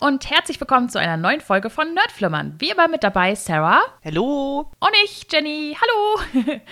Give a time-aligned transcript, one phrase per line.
[0.00, 2.54] und herzlich willkommen zu einer neuen Folge von Nerdflimmern.
[2.58, 3.82] Wie immer mit dabei Sarah.
[4.02, 4.70] Hallo.
[4.80, 5.76] Und ich, Jenny.
[5.80, 6.60] Hallo.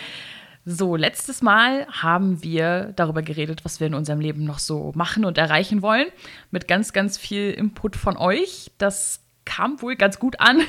[0.71, 5.25] So, letztes Mal haben wir darüber geredet, was wir in unserem Leben noch so machen
[5.25, 6.09] und erreichen wollen.
[6.51, 8.71] Mit ganz, ganz viel Input von euch.
[8.77, 10.61] Das kam wohl ganz gut an.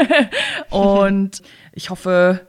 [0.70, 2.48] und ich hoffe,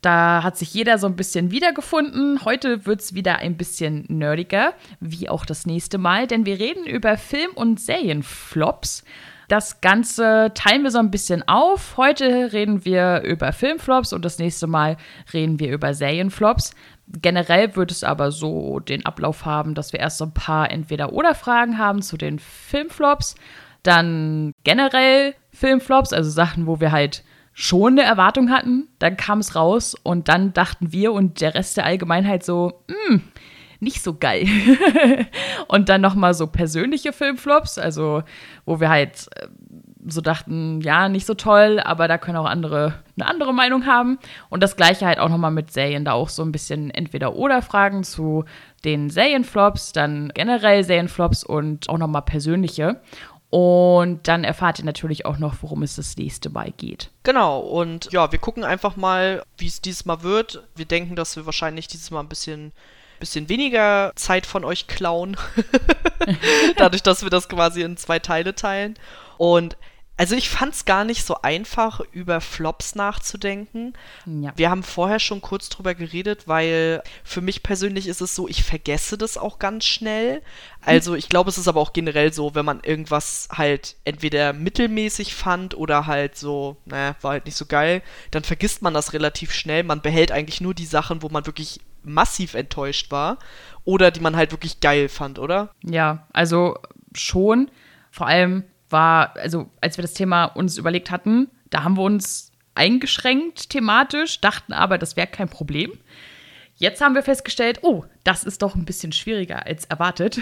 [0.00, 2.44] da hat sich jeder so ein bisschen wiedergefunden.
[2.44, 6.86] Heute wird es wieder ein bisschen nerdiger, wie auch das nächste Mal, denn wir reden
[6.86, 9.04] über Film- und Serienflops.
[9.48, 11.96] Das Ganze teilen wir so ein bisschen auf.
[11.96, 14.96] Heute reden wir über Filmflops und das nächste Mal
[15.32, 16.72] reden wir über Serienflops.
[17.20, 21.78] Generell wird es aber so den Ablauf haben, dass wir erst so ein paar Entweder-Oder-Fragen
[21.78, 23.34] haben zu den Filmflops.
[23.82, 28.88] Dann generell Filmflops, also Sachen, wo wir halt schon eine Erwartung hatten.
[28.98, 33.22] Dann kam es raus und dann dachten wir und der Rest der Allgemeinheit so, hm,
[33.80, 34.46] nicht so geil.
[35.68, 38.22] und dann nochmal so persönliche Filmflops, also
[38.66, 39.48] wo wir halt äh,
[40.06, 44.18] so dachten, ja, nicht so toll, aber da können auch andere eine andere Meinung haben.
[44.48, 47.62] Und das gleiche halt auch nochmal mit Serien, da auch so ein bisschen entweder oder
[47.62, 48.44] Fragen zu
[48.84, 53.00] den Serienflops, dann generell Serienflops und auch nochmal persönliche.
[53.50, 57.10] Und dann erfahrt ihr natürlich auch noch, worum es das nächste Mal geht.
[57.24, 60.62] Genau, und ja, wir gucken einfach mal, wie es dieses Mal wird.
[60.76, 62.72] Wir denken, dass wir wahrscheinlich dieses Mal ein bisschen,
[63.18, 65.36] bisschen weniger Zeit von euch klauen.
[66.76, 68.96] Dadurch, dass wir das quasi in zwei Teile teilen.
[69.36, 69.76] Und
[70.20, 73.94] also ich fand es gar nicht so einfach, über Flops nachzudenken.
[74.26, 74.52] Ja.
[74.54, 78.62] Wir haben vorher schon kurz drüber geredet, weil für mich persönlich ist es so, ich
[78.62, 80.42] vergesse das auch ganz schnell.
[80.84, 85.34] Also ich glaube, es ist aber auch generell so, wenn man irgendwas halt entweder mittelmäßig
[85.34, 89.54] fand oder halt so, naja, war halt nicht so geil, dann vergisst man das relativ
[89.54, 89.84] schnell.
[89.84, 93.38] Man behält eigentlich nur die Sachen, wo man wirklich massiv enttäuscht war
[93.84, 95.70] oder die man halt wirklich geil fand, oder?
[95.82, 96.76] Ja, also
[97.14, 97.70] schon.
[98.10, 102.52] Vor allem war, also als wir das Thema uns überlegt hatten, da haben wir uns
[102.74, 105.92] eingeschränkt thematisch, dachten aber, das wäre kein Problem.
[106.76, 110.40] Jetzt haben wir festgestellt, oh, das ist doch ein bisschen schwieriger als erwartet,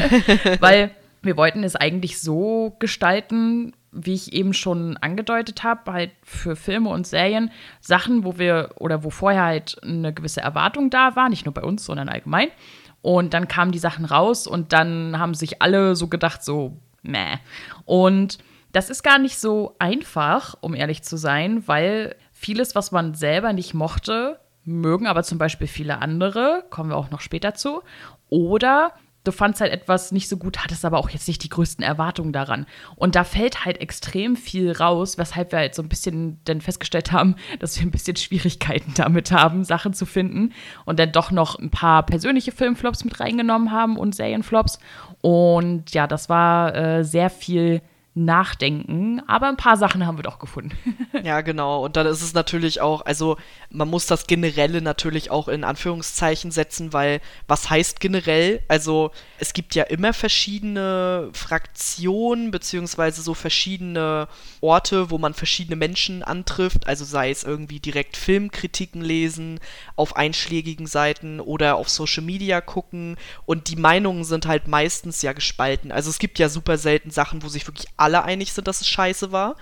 [0.60, 0.92] weil
[1.22, 6.90] wir wollten es eigentlich so gestalten, wie ich eben schon angedeutet habe, halt für Filme
[6.90, 7.50] und Serien
[7.80, 11.62] Sachen, wo wir oder wo vorher halt eine gewisse Erwartung da war, nicht nur bei
[11.62, 12.48] uns, sondern allgemein.
[13.02, 17.36] Und dann kamen die Sachen raus und dann haben sich alle so gedacht, so, meh.
[17.84, 18.38] Und
[18.72, 23.52] das ist gar nicht so einfach, um ehrlich zu sein, weil vieles, was man selber
[23.52, 27.82] nicht mochte, mögen aber zum Beispiel viele andere, kommen wir auch noch später zu.
[28.28, 28.92] Oder
[29.24, 32.32] du fandst halt etwas nicht so gut, hattest aber auch jetzt nicht die größten Erwartungen
[32.32, 32.66] daran.
[32.96, 37.12] Und da fällt halt extrem viel raus, weshalb wir halt so ein bisschen dann festgestellt
[37.12, 40.52] haben, dass wir ein bisschen Schwierigkeiten damit haben, Sachen zu finden.
[40.84, 44.78] Und dann doch noch ein paar persönliche Filmflops mit reingenommen haben und Serienflops.
[45.22, 47.80] Und ja, das war äh, sehr viel
[48.14, 50.76] nachdenken, aber ein paar Sachen haben wir doch gefunden.
[51.22, 51.82] ja, genau.
[51.82, 53.38] Und dann ist es natürlich auch, also
[53.70, 58.60] man muss das Generelle natürlich auch in Anführungszeichen setzen, weil was heißt generell?
[58.68, 64.28] Also es gibt ja immer verschiedene Fraktionen, beziehungsweise so verschiedene
[64.60, 69.58] Orte, wo man verschiedene Menschen antrifft, also sei es irgendwie direkt Filmkritiken lesen,
[69.96, 75.32] auf einschlägigen Seiten oder auf Social Media gucken und die Meinungen sind halt meistens ja
[75.32, 75.92] gespalten.
[75.92, 78.88] Also es gibt ja super selten Sachen, wo sich wirklich alle einig sind, dass es
[78.88, 79.56] scheiße war.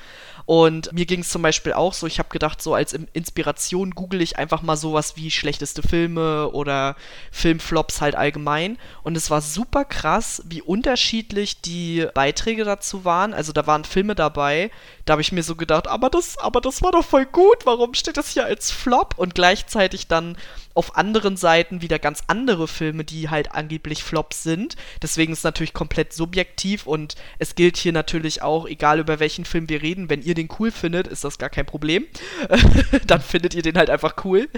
[0.47, 4.21] Und mir ging es zum Beispiel auch so, ich habe gedacht, so als Inspiration google
[4.21, 6.97] ich einfach mal sowas wie schlechteste Filme oder
[7.31, 8.77] Filmflops halt allgemein.
[9.05, 13.33] Und es war super krass, wie unterschiedlich die Beiträge dazu waren.
[13.33, 14.73] Also da waren Filme dabei,
[15.11, 17.95] da habe ich mir so gedacht, aber das, aber das war doch voll gut, warum
[17.95, 19.15] steht das hier als Flop?
[19.17, 20.37] Und gleichzeitig dann
[20.73, 24.77] auf anderen Seiten wieder ganz andere Filme, die halt angeblich Flops sind.
[25.03, 29.45] Deswegen ist es natürlich komplett subjektiv und es gilt hier natürlich auch, egal über welchen
[29.45, 32.07] Film wir reden, wenn ihr den cool findet, ist das gar kein Problem.
[33.09, 34.49] Dann findet ihr den halt einfach cool.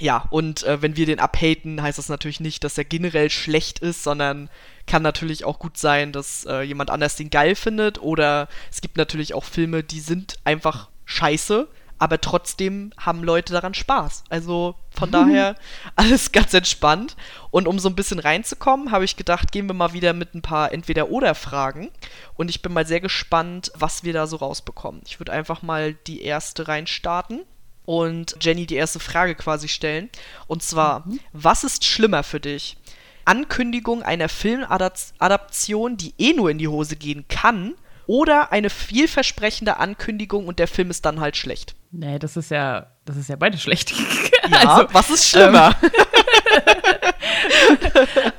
[0.00, 3.80] Ja, und äh, wenn wir den abhaten, heißt das natürlich nicht, dass er generell schlecht
[3.80, 4.48] ist, sondern
[4.92, 7.98] kann natürlich auch gut sein, dass äh, jemand anders den geil findet.
[8.02, 11.66] Oder es gibt natürlich auch Filme, die sind einfach scheiße
[12.02, 14.24] aber trotzdem haben Leute daran Spaß.
[14.28, 15.54] Also von daher
[15.94, 17.14] alles ganz entspannt.
[17.52, 20.42] Und um so ein bisschen reinzukommen, habe ich gedacht, gehen wir mal wieder mit ein
[20.42, 21.92] paar Entweder-Oder-Fragen.
[22.34, 25.02] Und ich bin mal sehr gespannt, was wir da so rausbekommen.
[25.06, 27.42] Ich würde einfach mal die erste reinstarten
[27.84, 30.10] und Jenny die erste Frage quasi stellen.
[30.48, 31.20] Und zwar, mhm.
[31.32, 32.76] was ist schlimmer für dich?
[33.24, 37.74] Ankündigung einer Filmadaption, die eh nur in die Hose gehen kann,
[38.06, 41.74] oder eine vielversprechende Ankündigung und der Film ist dann halt schlecht.
[41.92, 43.92] Nee, das ist ja, das ist ja beide schlecht.
[44.50, 45.72] Ja, also, was ist schlimmer?
[45.82, 45.90] Ähm,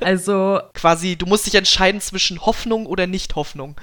[0.00, 0.60] also.
[0.74, 3.80] Quasi, du musst dich entscheiden zwischen Hoffnung oder Nicht-Hoffnung.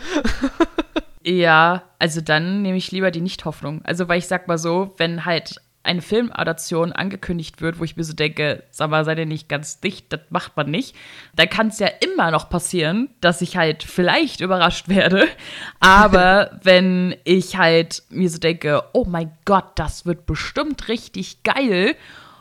[1.24, 3.82] ja, also dann nehme ich lieber die Nicht-Hoffnung.
[3.86, 8.04] Also, weil ich sag mal so, wenn halt eine Filmadaption angekündigt wird, wo ich mir
[8.04, 10.96] so denke, sag mal, seid ihr nicht ganz dicht, das macht man nicht,
[11.36, 15.28] dann kann es ja immer noch passieren, dass ich halt vielleicht überrascht werde.
[15.80, 21.96] Aber wenn ich halt mir so denke, oh mein Gott, das wird bestimmt richtig geil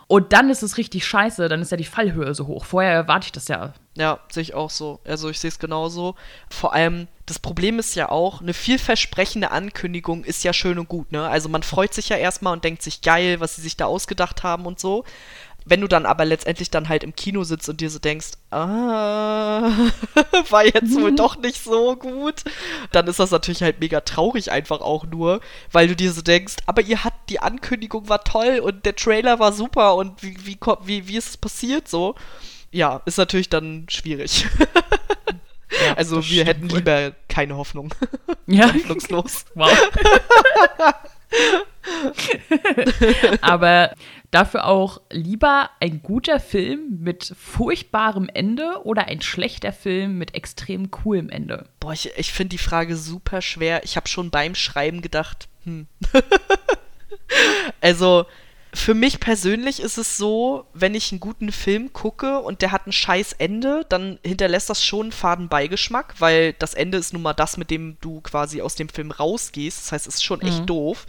[0.06, 2.64] und dann ist es richtig scheiße, dann ist ja die Fallhöhe so hoch.
[2.64, 3.72] Vorher erwarte ich das ja.
[4.00, 4.98] Ja, sehe ich auch so.
[5.04, 6.14] Also ich sehe es genauso.
[6.48, 11.12] Vor allem, das Problem ist ja auch, eine vielversprechende Ankündigung ist ja schön und gut,
[11.12, 11.28] ne?
[11.28, 14.42] Also man freut sich ja erstmal und denkt sich geil, was sie sich da ausgedacht
[14.42, 15.04] haben und so.
[15.66, 19.70] Wenn du dann aber letztendlich dann halt im Kino sitzt und dir so denkst, ah,
[20.48, 22.42] war jetzt wohl doch nicht so gut,
[22.92, 25.40] dann ist das natürlich halt mega traurig einfach auch nur,
[25.72, 29.38] weil du dir so denkst, aber ihr hat, die Ankündigung war toll und der Trailer
[29.38, 32.14] war super und wie, wie, wie, wie ist es passiert so?
[32.72, 34.46] Ja, ist natürlich dann schwierig.
[35.84, 36.78] Ja, also wir hätten wohl.
[36.78, 37.94] lieber keine Hoffnung.
[38.46, 38.66] Ja.
[38.74, 39.46] Hoffnungslos.
[39.54, 39.70] Wow.
[43.40, 43.94] Aber
[44.30, 50.90] dafür auch lieber ein guter Film mit furchtbarem Ende oder ein schlechter Film mit extrem
[50.90, 51.68] coolem Ende?
[51.78, 53.84] Boah, ich, ich finde die Frage super schwer.
[53.84, 55.86] Ich habe schon beim Schreiben gedacht, hm.
[57.80, 58.26] also,
[58.72, 62.86] für mich persönlich ist es so, wenn ich einen guten Film gucke und der hat
[62.86, 67.22] ein scheiß Ende, dann hinterlässt das schon einen faden Beigeschmack, weil das Ende ist nun
[67.22, 69.78] mal das, mit dem du quasi aus dem Film rausgehst.
[69.78, 70.66] Das heißt, es ist schon echt mhm.
[70.66, 71.06] doof.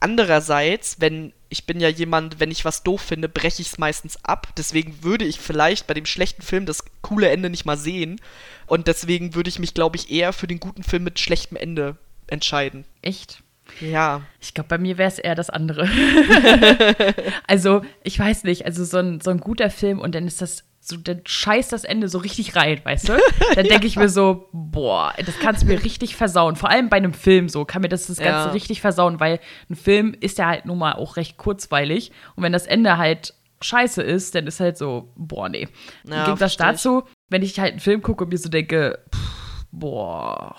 [0.00, 4.18] Andererseits, wenn ich bin ja jemand, wenn ich was doof finde, breche ich es meistens
[4.24, 4.48] ab.
[4.56, 8.20] Deswegen würde ich vielleicht bei dem schlechten Film das coole Ende nicht mal sehen.
[8.66, 11.96] Und deswegen würde ich mich, glaube ich, eher für den guten Film mit schlechtem Ende
[12.26, 12.84] entscheiden.
[13.02, 13.43] Echt?
[13.80, 14.22] Ja.
[14.40, 15.88] Ich glaube, bei mir wäre es eher das andere.
[17.46, 20.64] also, ich weiß nicht, also so ein, so ein guter Film und dann ist das
[20.86, 23.12] so, dann scheißt das Ende so richtig rein, weißt du?
[23.54, 23.86] Dann denke ja.
[23.86, 26.56] ich mir so, boah, das kannst du mir richtig versauen.
[26.56, 28.52] Vor allem bei einem Film so, kann mir das das Ganze ja.
[28.52, 29.40] richtig versauen, weil
[29.70, 32.12] ein Film ist ja halt nun mal auch recht kurzweilig.
[32.36, 33.32] Und wenn das Ende halt
[33.62, 35.68] scheiße ist, dann ist halt so, boah, nee.
[36.06, 39.66] Ja, Im Gegensatz dazu, wenn ich halt einen Film gucke und mir so denke, pff,
[39.72, 40.54] boah,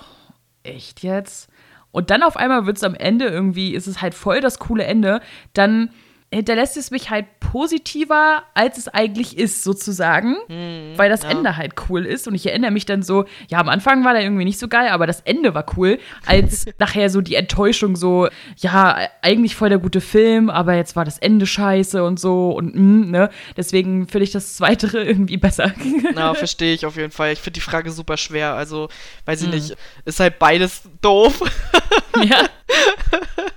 [0.63, 1.51] echt jetzt?
[1.95, 4.83] Und dann auf einmal wird es am Ende irgendwie, ist es halt voll das coole
[4.83, 5.21] Ende,
[5.53, 5.91] dann
[6.31, 11.29] hinterlässt es mich halt positiver, als es eigentlich ist, sozusagen, mhm, weil das ja.
[11.29, 12.27] Ende halt cool ist.
[12.27, 14.89] Und ich erinnere mich dann so, ja, am Anfang war der irgendwie nicht so geil,
[14.89, 18.27] aber das Ende war cool, als nachher so die Enttäuschung so,
[18.57, 22.75] ja, eigentlich voll der gute Film, aber jetzt war das Ende scheiße und so und
[22.75, 23.29] mm, ne.
[23.55, 25.71] Deswegen finde ich das Zweitere irgendwie besser.
[26.13, 27.31] Na, verstehe ich auf jeden Fall.
[27.31, 28.55] Ich finde die Frage super schwer.
[28.55, 28.89] Also,
[29.25, 29.53] weiß ich mhm.
[29.53, 31.41] nicht, ist halt beides doof.
[32.23, 32.45] Ja.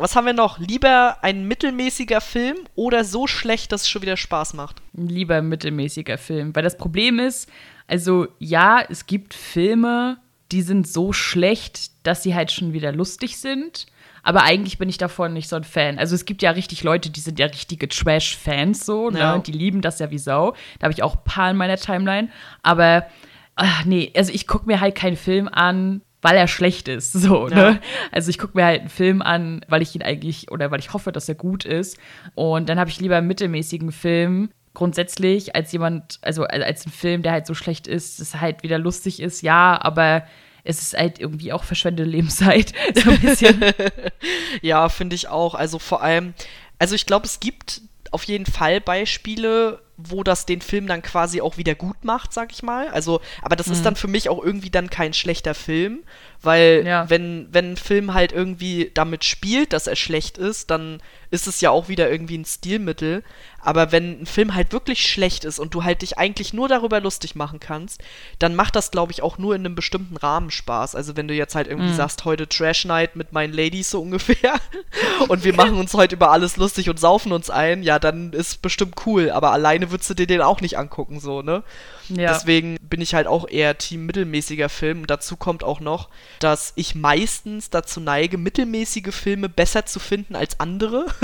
[0.00, 0.58] Was haben wir noch?
[0.58, 4.76] Lieber ein mittelmäßiger Film oder so schlecht, dass es schon wieder Spaß macht?
[4.94, 6.56] Lieber ein mittelmäßiger Film.
[6.56, 7.50] Weil das Problem ist,
[7.86, 10.16] also ja, es gibt Filme,
[10.52, 13.88] die sind so schlecht, dass sie halt schon wieder lustig sind.
[14.22, 15.98] Aber eigentlich bin ich davon nicht so ein Fan.
[15.98, 19.18] Also es gibt ja richtig Leute, die sind ja richtige Trash-Fans so, ne?
[19.18, 19.38] Ja.
[19.38, 20.54] Die lieben das ja wie Sau.
[20.78, 22.30] Da habe ich auch ein paar in meiner Timeline.
[22.62, 23.06] Aber
[23.54, 27.12] ach, nee, also ich gucke mir halt keinen Film an, weil er schlecht ist.
[27.12, 27.54] So, ja.
[27.54, 27.80] ne?
[28.12, 30.92] Also ich gucke mir halt einen Film an, weil ich ihn eigentlich oder weil ich
[30.92, 31.98] hoffe, dass er gut ist.
[32.34, 37.22] Und dann habe ich lieber einen mittelmäßigen Film grundsätzlich als jemand, also als ein Film,
[37.22, 40.24] der halt so schlecht ist, dass halt wieder lustig ist, ja, aber
[40.62, 42.72] es ist halt irgendwie auch verschwendete Lebenszeit.
[42.94, 43.64] So ein bisschen.
[44.62, 45.54] ja, finde ich auch.
[45.54, 46.34] Also vor allem,
[46.78, 51.40] also ich glaube, es gibt auf jeden Fall Beispiele, wo das den Film dann quasi
[51.40, 52.88] auch wieder gut macht, sag ich mal.
[52.88, 53.72] Also, aber das mhm.
[53.74, 56.00] ist dann für mich auch irgendwie dann kein schlechter Film,
[56.42, 57.08] weil ja.
[57.10, 61.60] wenn, wenn ein Film halt irgendwie damit spielt, dass er schlecht ist, dann ist es
[61.60, 63.22] ja auch wieder irgendwie ein Stilmittel.
[63.62, 66.98] Aber wenn ein Film halt wirklich schlecht ist und du halt dich eigentlich nur darüber
[67.00, 68.00] lustig machen kannst,
[68.38, 70.94] dann macht das, glaube ich, auch nur in einem bestimmten Rahmen Spaß.
[70.94, 71.96] Also wenn du jetzt halt irgendwie mhm.
[71.96, 74.54] sagst, heute Trash Night mit meinen Ladies so ungefähr
[75.28, 78.62] und wir machen uns heute über alles lustig und saufen uns ein, ja, dann ist
[78.62, 79.30] bestimmt cool.
[79.30, 81.62] Aber alleine würdest du dir den auch nicht angucken, so, ne?
[82.08, 82.32] Ja.
[82.32, 85.02] Deswegen bin ich halt auch eher Team mittelmäßiger Film.
[85.02, 86.08] Und dazu kommt auch noch,
[86.40, 91.06] dass ich meistens dazu neige, mittelmäßige Filme besser zu finden als andere.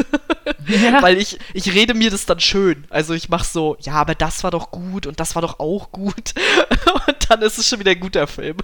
[0.69, 1.03] Ja.
[1.03, 2.85] Weil ich, ich rede mir das dann schön.
[2.91, 5.91] Also ich mache so, ja, aber das war doch gut und das war doch auch
[5.93, 6.35] gut.
[7.07, 8.57] und dann ist es schon wieder ein guter Film.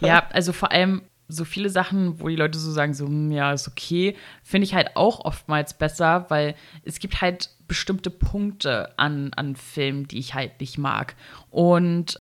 [0.00, 3.52] ja, also vor allem so viele Sachen, wo die Leute so sagen, so, hm, ja,
[3.52, 6.54] ist okay, finde ich halt auch oftmals besser, weil
[6.84, 11.14] es gibt halt bestimmte Punkte an, an Filmen, die ich halt nicht mag.
[11.50, 12.18] Und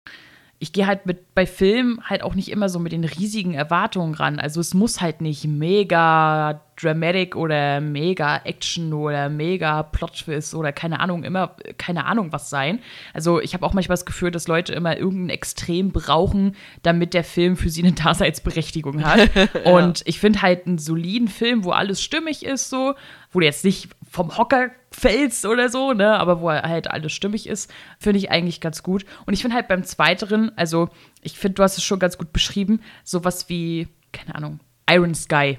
[0.63, 4.13] ich gehe halt mit bei Filmen halt auch nicht immer so mit den riesigen Erwartungen
[4.13, 4.39] ran.
[4.39, 11.01] Also es muss halt nicht mega dramatic oder mega Action oder mega Plot oder keine
[11.01, 12.79] Ahnung, immer keine Ahnung was sein.
[13.13, 17.25] Also ich habe auch manchmal das Gefühl, dass Leute immer irgendein Extrem brauchen, damit der
[17.25, 19.31] Film für sie eine Daseinsberechtigung hat.
[19.35, 19.69] ja.
[19.69, 22.93] Und ich finde halt einen soliden Film, wo alles stimmig ist, so,
[23.33, 27.47] wo du jetzt nicht vom Hocker fällst oder so, ne, aber wo halt alles stimmig
[27.47, 29.05] ist, finde ich eigentlich ganz gut.
[29.25, 30.89] Und ich finde halt beim Zweiteren, also
[31.23, 35.57] ich finde, du hast es schon ganz gut beschrieben, sowas wie, keine Ahnung, Iron Sky.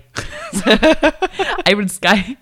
[1.69, 2.37] Iron Sky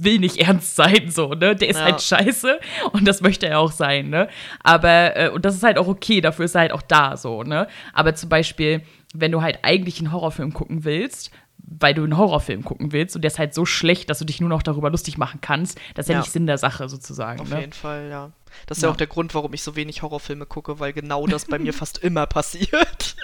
[0.00, 1.54] will nicht ernst sein, so, ne?
[1.54, 1.84] Der ist ja.
[1.84, 2.58] halt scheiße
[2.90, 4.28] und das möchte er auch sein, ne?
[4.64, 7.44] Aber, äh, und das ist halt auch okay, dafür ist er halt auch da, so,
[7.44, 7.68] ne?
[7.92, 8.82] Aber zum Beispiel,
[9.14, 11.30] wenn du halt eigentlich einen Horrorfilm gucken willst,
[11.66, 14.40] weil du einen Horrorfilm gucken willst und der ist halt so schlecht, dass du dich
[14.40, 17.40] nur noch darüber lustig machen kannst, das ist ja, ja nicht Sinn der Sache sozusagen.
[17.40, 17.60] Auf ne?
[17.60, 18.32] jeden Fall, ja.
[18.66, 18.88] Das ist ja.
[18.88, 18.92] ja.
[18.92, 21.98] auch der Grund, warum ich so wenig Horrorfilme gucke, weil genau das bei mir fast
[21.98, 23.16] immer passiert.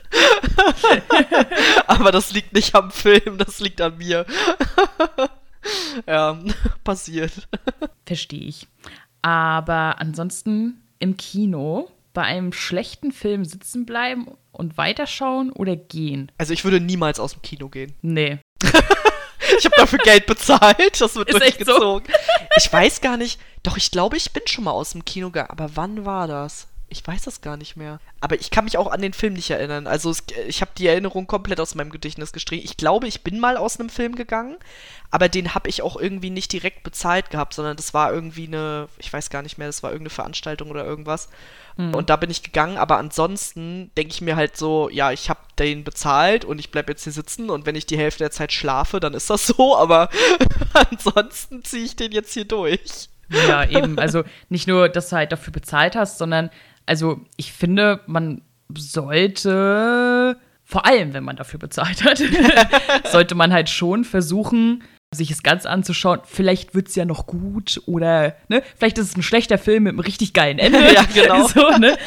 [1.87, 4.26] Aber das liegt nicht am Film, das liegt an mir.
[6.06, 6.38] ja,
[6.82, 7.49] passiert.
[8.06, 8.66] Verstehe ich.
[9.23, 16.30] Aber ansonsten im Kino bei einem schlechten Film sitzen bleiben und weiterschauen oder gehen?
[16.38, 17.95] Also ich würde niemals aus dem Kino gehen.
[18.02, 18.38] Nee.
[18.62, 22.07] ich habe dafür Geld bezahlt, das wird Ist durchgezogen.
[22.07, 22.19] So?
[22.57, 25.50] ich weiß gar nicht, doch ich glaube, ich bin schon mal aus dem Kino gegangen,
[25.50, 26.69] aber wann war das?
[26.90, 28.00] Ich weiß das gar nicht mehr.
[28.20, 29.87] Aber ich kann mich auch an den Film nicht erinnern.
[29.87, 32.64] Also es, ich habe die Erinnerung komplett aus meinem Gedächtnis gestrichen.
[32.64, 34.56] Ich glaube, ich bin mal aus einem Film gegangen,
[35.11, 38.88] aber den habe ich auch irgendwie nicht direkt bezahlt gehabt, sondern das war irgendwie eine,
[38.99, 41.28] ich weiß gar nicht mehr, das war irgendeine Veranstaltung oder irgendwas.
[41.76, 41.94] Mhm.
[41.94, 45.40] Und da bin ich gegangen, aber ansonsten denke ich mir halt so, ja, ich habe
[45.59, 48.52] den bezahlt und ich bleibe jetzt hier sitzen und wenn ich die Hälfte der Zeit
[48.52, 50.11] schlafe, dann ist das so, aber
[50.90, 53.09] ansonsten ziehe ich den jetzt hier durch.
[53.30, 53.99] Ja, eben.
[53.99, 56.50] Also nicht nur, dass du halt dafür bezahlt hast, sondern
[56.87, 58.42] also ich finde, man
[58.76, 62.22] sollte, vor allem wenn man dafür bezahlt hat,
[63.10, 64.82] sollte man halt schon versuchen,
[65.12, 69.16] sich es ganz anzuschauen, vielleicht wird es ja noch gut oder ne, vielleicht ist es
[69.16, 70.78] ein schlechter Film mit einem richtig geilen Ende.
[70.94, 71.46] ja, genau.
[71.49, 71.99] so, ne?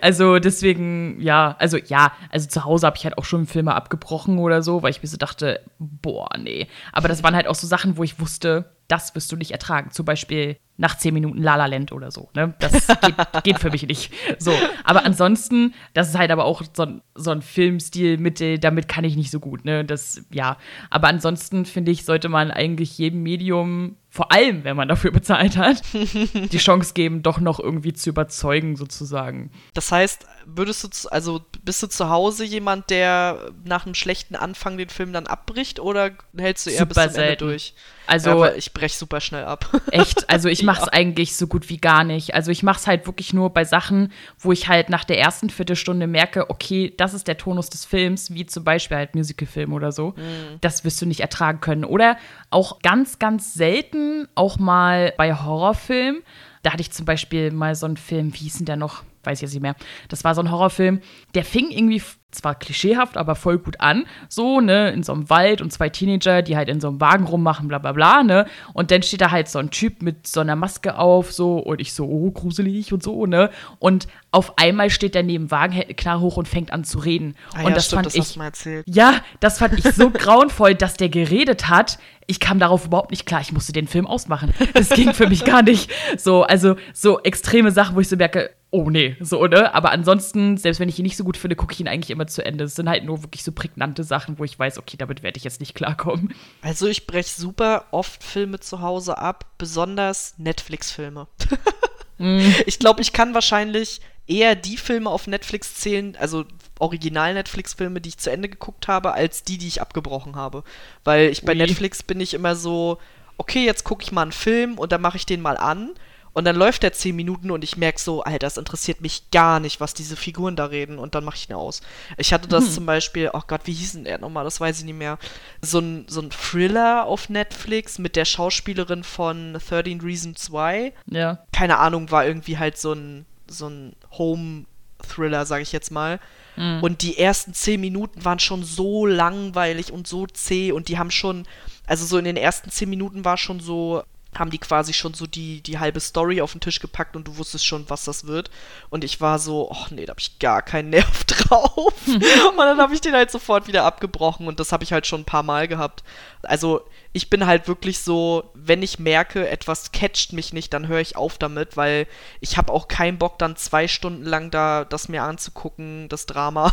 [0.00, 4.38] also deswegen, ja, also ja, also zu Hause habe ich halt auch schon Filme abgebrochen
[4.38, 6.66] oder so, weil ich mir so dachte, boah, nee.
[6.92, 9.92] Aber das waren halt auch so Sachen, wo ich wusste, das wirst du nicht ertragen.
[9.92, 12.28] Zum Beispiel nach zehn Minuten La La Land oder so.
[12.34, 12.54] Ne?
[12.58, 13.14] Das geht,
[13.44, 14.12] geht, für mich nicht.
[14.38, 14.52] So,
[14.84, 19.16] aber ansonsten, das ist halt aber auch so, so ein Filmstil, mit, damit kann ich
[19.16, 19.64] nicht so gut.
[19.64, 19.84] Ne?
[19.84, 20.56] Das, ja.
[20.90, 25.58] Aber ansonsten, finde ich, sollte man eigentlich jedem Medium vor allem wenn man dafür bezahlt
[25.58, 29.50] hat, die Chance geben, doch noch irgendwie zu überzeugen, sozusagen.
[29.74, 34.78] Das heißt, würdest du, also bist du zu Hause jemand, der nach einem schlechten Anfang
[34.78, 37.44] den Film dann abbricht oder hältst du eher Super bis zum selten.
[37.44, 37.74] Ende durch?
[38.06, 39.68] Also ja, ich breche super schnell ab.
[39.90, 40.30] Echt?
[40.30, 42.34] Also ich mache es eigentlich so gut wie gar nicht.
[42.34, 45.48] Also ich mache es halt wirklich nur bei Sachen, wo ich halt nach der ersten
[45.48, 49.92] Viertelstunde merke, okay, das ist der Tonus des Films, wie zum Beispiel halt Musicalfilm oder
[49.92, 50.10] so.
[50.16, 50.58] Mhm.
[50.60, 51.84] Das wirst du nicht ertragen können.
[51.84, 52.18] Oder
[52.50, 56.22] auch ganz, ganz selten auch mal bei Horrorfilmen.
[56.62, 59.04] Da hatte ich zum Beispiel mal so einen Film, wie hieß denn der noch?
[59.24, 59.76] Weiß ich jetzt nicht mehr.
[60.08, 61.00] Das war so ein Horrorfilm,
[61.34, 64.04] der fing irgendwie zwar klischeehaft, aber voll gut an.
[64.28, 67.24] So, ne, in so einem Wald und zwei Teenager, die halt in so einem Wagen
[67.24, 68.46] rummachen, bla bla bla, ne.
[68.72, 71.80] Und dann steht da halt so ein Typ mit so einer Maske auf, so, und
[71.80, 73.50] ich so, oh, gruselig und so, ne.
[73.78, 77.36] Und auf einmal steht der neben Wagen, Knarre hoch und fängt an zu reden.
[77.54, 78.82] Ah, und ja, das stimmt, fand das ich.
[78.86, 81.98] Ja, das fand ich so grauenvoll, dass der geredet hat.
[82.26, 83.40] Ich kam darauf überhaupt nicht klar.
[83.40, 84.52] Ich musste den Film ausmachen.
[84.74, 85.90] Das ging für mich gar nicht.
[86.18, 89.72] So, also so extreme Sachen, wo ich so merke, oh nee, so, ne?
[89.74, 92.26] Aber ansonsten, selbst wenn ich ihn nicht so gut finde, gucke ich ihn eigentlich immer
[92.26, 92.64] zu Ende.
[92.64, 95.44] Es sind halt nur wirklich so prägnante Sachen, wo ich weiß, okay, damit werde ich
[95.44, 96.34] jetzt nicht klarkommen.
[96.62, 101.28] Also ich breche super oft Filme zu Hause ab, besonders Netflix-Filme.
[102.18, 102.40] mm.
[102.66, 106.44] Ich glaube, ich kann wahrscheinlich eher die Filme auf Netflix zählen, also
[106.78, 110.64] Original-Netflix-Filme, die ich zu Ende geguckt habe, als die, die ich abgebrochen habe.
[111.04, 111.58] Weil ich bei Ui.
[111.58, 112.98] Netflix bin ich immer so,
[113.36, 115.90] okay, jetzt gucke ich mal einen Film und dann mache ich den mal an
[116.36, 119.58] und dann läuft der 10 Minuten und ich merke so, Alter, das interessiert mich gar
[119.58, 120.98] nicht, was diese Figuren da reden.
[120.98, 121.80] Und dann mache ich ihn aus.
[122.18, 122.72] Ich hatte das hm.
[122.72, 124.44] zum Beispiel, oh Gott, wie hieß denn der nochmal?
[124.44, 125.18] Das weiß ich nicht mehr.
[125.62, 130.92] So ein, so ein Thriller auf Netflix mit der Schauspielerin von 13 Reasons Why.
[131.06, 131.38] Ja.
[131.52, 136.20] Keine Ahnung, war irgendwie halt so ein, so ein Home-Thriller, sag ich jetzt mal.
[136.56, 136.82] Mhm.
[136.82, 141.10] Und die ersten 10 Minuten waren schon so langweilig und so zäh und die haben
[141.10, 141.46] schon,
[141.86, 144.02] also so in den ersten 10 Minuten war schon so
[144.34, 147.36] haben die quasi schon so die, die halbe Story auf den Tisch gepackt und du
[147.36, 148.50] wusstest schon, was das wird.
[148.90, 151.94] Und ich war so, ach nee, da habe ich gar keinen Nerv drauf.
[152.06, 155.22] und dann habe ich den halt sofort wieder abgebrochen und das habe ich halt schon
[155.22, 156.04] ein paar Mal gehabt.
[156.42, 161.00] Also ich bin halt wirklich so, wenn ich merke, etwas catcht mich nicht, dann höre
[161.00, 162.06] ich auf damit, weil
[162.40, 166.72] ich habe auch keinen Bock, dann zwei Stunden lang da das mir anzugucken, das Drama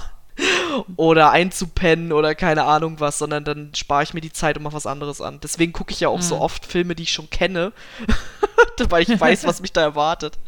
[0.96, 4.76] oder einzupennen oder keine Ahnung was, sondern dann spare ich mir die Zeit und mache
[4.76, 5.40] was anderes an.
[5.42, 6.24] Deswegen gucke ich ja auch mhm.
[6.24, 7.74] so oft Filme, die ich schon kenne,
[8.90, 10.40] weil ich weiß, was mich da erwartet.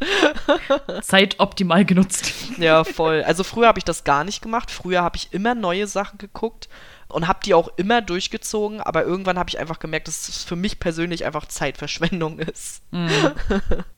[1.02, 2.32] Zeit optimal genutzt.
[2.58, 3.22] Ja, voll.
[3.22, 4.70] Also früher habe ich das gar nicht gemacht.
[4.70, 6.68] Früher habe ich immer neue Sachen geguckt
[7.08, 10.56] und habe die auch immer durchgezogen, aber irgendwann habe ich einfach gemerkt, dass es für
[10.56, 12.82] mich persönlich einfach Zeitverschwendung ist.
[12.90, 13.32] Mhm.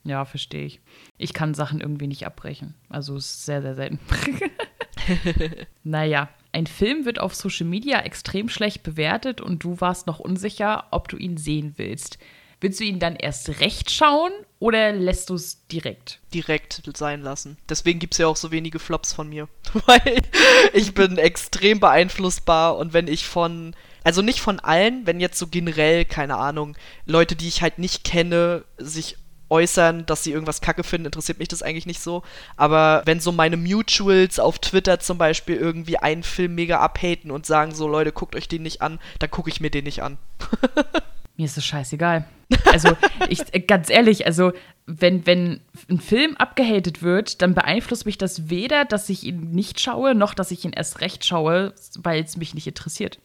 [0.04, 0.80] Ja, verstehe ich.
[1.16, 2.74] Ich kann Sachen irgendwie nicht abbrechen.
[2.88, 3.98] Also es ist sehr, sehr selten.
[5.84, 10.86] naja, ein Film wird auf Social Media extrem schlecht bewertet und du warst noch unsicher,
[10.90, 12.18] ob du ihn sehen willst.
[12.60, 16.18] Willst du ihn dann erst recht schauen oder lässt du es direkt?
[16.34, 17.56] Direkt sein lassen.
[17.68, 19.48] Deswegen gibt es ja auch so wenige Flops von mir.
[19.86, 20.22] Weil
[20.72, 25.48] ich bin extrem beeinflussbar und wenn ich von also nicht von allen, wenn jetzt so
[25.48, 29.18] generell, keine Ahnung, Leute, die ich halt nicht kenne, sich
[29.50, 32.22] äußern, dass sie irgendwas kacke finden, interessiert mich das eigentlich nicht so.
[32.56, 37.46] Aber wenn so meine Mutuals auf Twitter zum Beispiel irgendwie einen Film mega abhaten und
[37.46, 40.18] sagen so, Leute, guckt euch den nicht an, dann gucke ich mir den nicht an.
[41.38, 42.24] Mir ist das scheißegal.
[42.64, 42.96] Also,
[43.28, 44.52] ich, äh, ganz ehrlich, also,
[44.86, 49.78] wenn, wenn ein Film abgehatet wird, dann beeinflusst mich das weder, dass ich ihn nicht
[49.78, 53.20] schaue, noch dass ich ihn erst recht schaue, weil es mich nicht interessiert.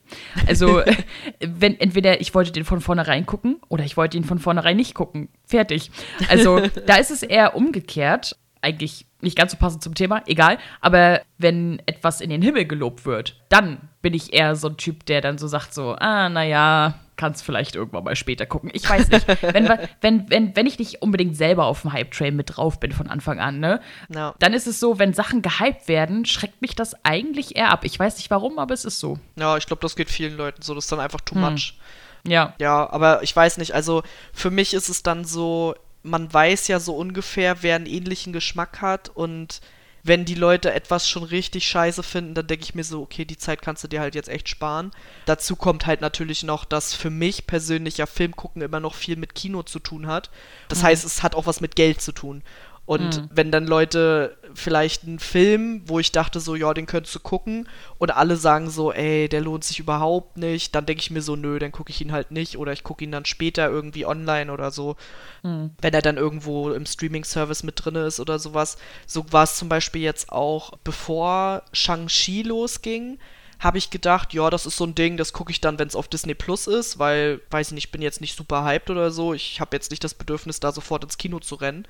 [0.45, 0.83] Also,
[1.39, 4.93] wenn entweder ich wollte den von vornherein gucken oder ich wollte ihn von vornherein nicht
[4.93, 5.29] gucken.
[5.43, 5.89] Fertig.
[6.29, 8.37] Also, da ist es eher umgekehrt.
[8.61, 10.59] Eigentlich nicht ganz so passend zum Thema, egal.
[10.81, 15.07] Aber wenn etwas in den Himmel gelobt wird, dann bin ich eher so ein Typ,
[15.07, 18.71] der dann so sagt: so, ah, naja, kannst vielleicht irgendwann mal später gucken.
[18.73, 19.27] Ich weiß nicht.
[19.41, 19.69] wenn,
[20.01, 23.39] wenn, wenn, wenn ich nicht unbedingt selber auf dem Hype-Train mit drauf bin von Anfang
[23.39, 23.81] an, ne?
[24.09, 24.33] No.
[24.39, 27.85] Dann ist es so, wenn Sachen gehypt werden, schreckt mich das eigentlich eher ab.
[27.85, 29.19] Ich weiß nicht warum, aber es ist so.
[29.35, 30.73] Ja, ich glaube, das geht vielen Leuten so.
[30.73, 31.41] Das ist dann einfach too hm.
[31.41, 31.77] much.
[32.25, 32.55] Ja.
[32.59, 33.73] Ja, aber ich weiß nicht.
[33.73, 34.03] Also
[34.33, 38.81] für mich ist es dann so, man weiß ja so ungefähr, wer einen ähnlichen Geschmack
[38.81, 39.61] hat und
[40.03, 43.37] wenn die Leute etwas schon richtig scheiße finden, dann denke ich mir so, okay, die
[43.37, 44.91] Zeit kannst du dir halt jetzt echt sparen.
[45.25, 49.33] Dazu kommt halt natürlich noch, dass für mich persönlich ja Filmgucken immer noch viel mit
[49.33, 50.29] Kino zu tun hat.
[50.67, 50.87] Das mhm.
[50.87, 52.43] heißt, es hat auch was mit Geld zu tun.
[52.85, 53.29] Und mhm.
[53.31, 57.67] wenn dann Leute vielleicht einen Film, wo ich dachte so, ja, den könntest du gucken,
[57.97, 61.35] und alle sagen so, ey, der lohnt sich überhaupt nicht, dann denke ich mir so,
[61.35, 64.51] nö, dann gucke ich ihn halt nicht oder ich gucke ihn dann später irgendwie online
[64.51, 64.97] oder so,
[65.43, 65.71] mhm.
[65.81, 68.77] wenn er dann irgendwo im Streaming-Service mit drin ist oder sowas.
[69.07, 73.17] So war es zum Beispiel jetzt auch, bevor Shang-Chi losging,
[73.59, 75.95] habe ich gedacht, ja, das ist so ein Ding, das gucke ich dann, wenn es
[75.95, 79.09] auf Disney Plus ist, weil, weiß ich nicht, ich bin jetzt nicht super hyped oder
[79.09, 79.33] so.
[79.33, 81.87] Ich habe jetzt nicht das Bedürfnis, da sofort ins Kino zu rennen.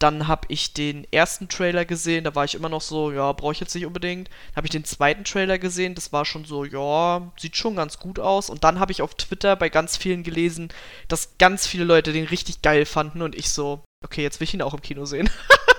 [0.00, 3.52] Dann habe ich den ersten Trailer gesehen, da war ich immer noch so, ja, brauche
[3.52, 4.28] ich jetzt nicht unbedingt.
[4.28, 7.98] Dann habe ich den zweiten Trailer gesehen, das war schon so, ja, sieht schon ganz
[7.98, 8.50] gut aus.
[8.50, 10.70] Und dann habe ich auf Twitter bei ganz vielen gelesen,
[11.08, 14.54] dass ganz viele Leute den richtig geil fanden und ich so, okay, jetzt will ich
[14.54, 15.28] ihn auch im Kino sehen.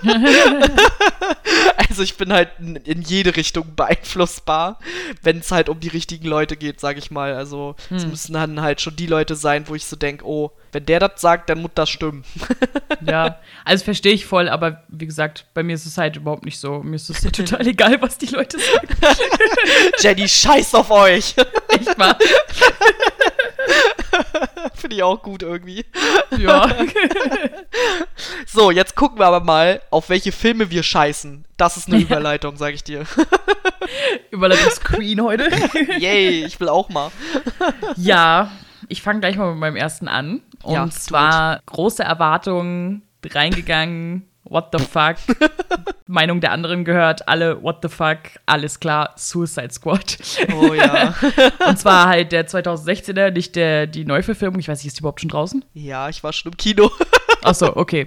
[1.76, 4.78] also ich bin halt in jede Richtung beeinflussbar,
[5.22, 7.34] wenn es halt um die richtigen Leute geht, sage ich mal.
[7.34, 7.96] Also hm.
[7.96, 11.00] es müssen dann halt schon die Leute sein, wo ich so denke, oh, wenn der
[11.00, 12.24] das sagt, dann muss das stimmen.
[13.06, 16.58] ja, also verstehe ich voll, aber wie gesagt, bei mir ist es halt überhaupt nicht
[16.58, 16.82] so.
[16.82, 18.88] Mir ist es total egal, was die Leute sagen.
[20.00, 21.34] Jenny, scheiß auf euch.
[21.68, 22.16] Echt mal.
[24.74, 25.84] Finde ich auch gut irgendwie.
[26.38, 26.74] Ja.
[28.46, 31.44] so, jetzt gucken wir aber mal, auf welche Filme wir scheißen.
[31.56, 33.04] Das ist eine Überleitung, sag ich dir.
[34.30, 35.50] Überleitung Screen heute.
[35.98, 37.10] Yay, ich will auch mal.
[37.96, 38.50] ja,
[38.92, 40.42] ich fange gleich mal mit meinem ersten an.
[40.62, 45.16] Und ja, zwar große Erwartungen reingegangen, what the fuck.
[46.06, 50.18] Meinung der anderen gehört, alle what the fuck, alles klar, Suicide Squad.
[50.54, 51.14] Oh ja.
[51.66, 55.20] und zwar halt der 2016er, nicht der, die Neuverfilmung, ich weiß nicht, ist die überhaupt
[55.20, 55.64] schon draußen?
[55.72, 56.90] Ja, ich war schon im Kino.
[57.42, 58.06] Achso, okay.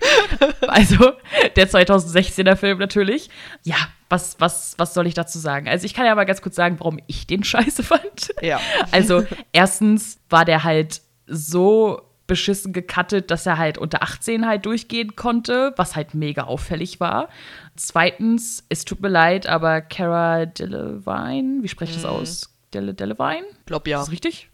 [0.68, 1.12] Also,
[1.56, 3.30] der 2016er Film natürlich.
[3.64, 3.76] Ja,
[4.08, 5.68] was, was, was soll ich dazu sagen?
[5.68, 8.34] Also, ich kann ja mal ganz kurz sagen, warum ich den scheiße fand.
[8.42, 8.62] Ja.
[8.92, 15.16] Also, erstens war der halt so beschissen gecuttet, dass er halt unter 18 halt durchgehen
[15.16, 17.30] konnte, was halt mega auffällig war.
[17.76, 22.18] Zweitens, es tut mir leid, aber Cara Delevingne, wie spreche ich das mhm.
[22.18, 22.50] aus?
[22.74, 23.46] Dele Delevingne?
[23.66, 24.00] Glaub ja.
[24.00, 24.50] Ist das richtig?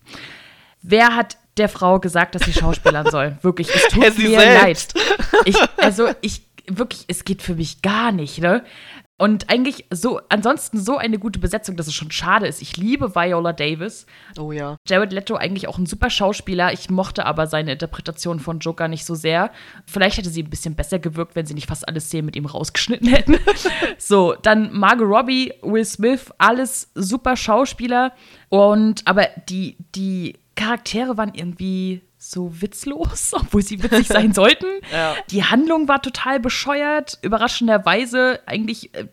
[0.81, 3.37] Wer hat der Frau gesagt, dass sie Schauspielern soll?
[3.41, 4.95] Wirklich, es tut mir selbst.
[4.95, 5.05] leid.
[5.45, 8.63] Ich, also, ich, wirklich, es geht für mich gar nicht, ne?
[9.21, 12.59] Und eigentlich so, ansonsten so eine gute Besetzung, dass es schon schade ist.
[12.59, 14.07] Ich liebe Viola Davis.
[14.35, 14.77] Oh ja.
[14.87, 16.73] Jared Leto eigentlich auch ein super Schauspieler.
[16.73, 19.51] Ich mochte aber seine Interpretation von Joker nicht so sehr.
[19.85, 22.47] Vielleicht hätte sie ein bisschen besser gewirkt, wenn sie nicht fast alle Szenen mit ihm
[22.47, 23.37] rausgeschnitten hätten.
[23.99, 28.13] so, dann Margot Robbie, Will Smith, alles super Schauspieler.
[28.49, 34.67] Und aber die, die Charaktere waren irgendwie so witzlos, obwohl sie witzig sein sollten.
[34.91, 35.15] Ja.
[35.29, 37.17] Die Handlung war total bescheuert.
[37.21, 39.05] Überraschenderweise eigentlich äh,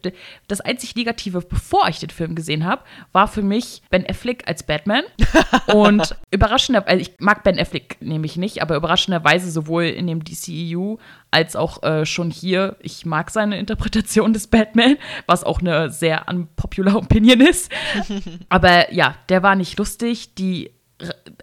[0.48, 4.64] das einzig Negative, bevor ich den Film gesehen habe, war für mich Ben Affleck als
[4.64, 5.04] Batman.
[5.72, 10.96] Und überraschenderweise, also ich mag Ben Affleck nämlich nicht, aber überraschenderweise sowohl in dem DCEU
[11.30, 16.26] als auch äh, schon hier, ich mag seine Interpretation des Batman, was auch eine sehr
[16.28, 17.70] unpopular Opinion ist.
[18.48, 20.34] aber ja, der war nicht lustig.
[20.34, 20.72] Die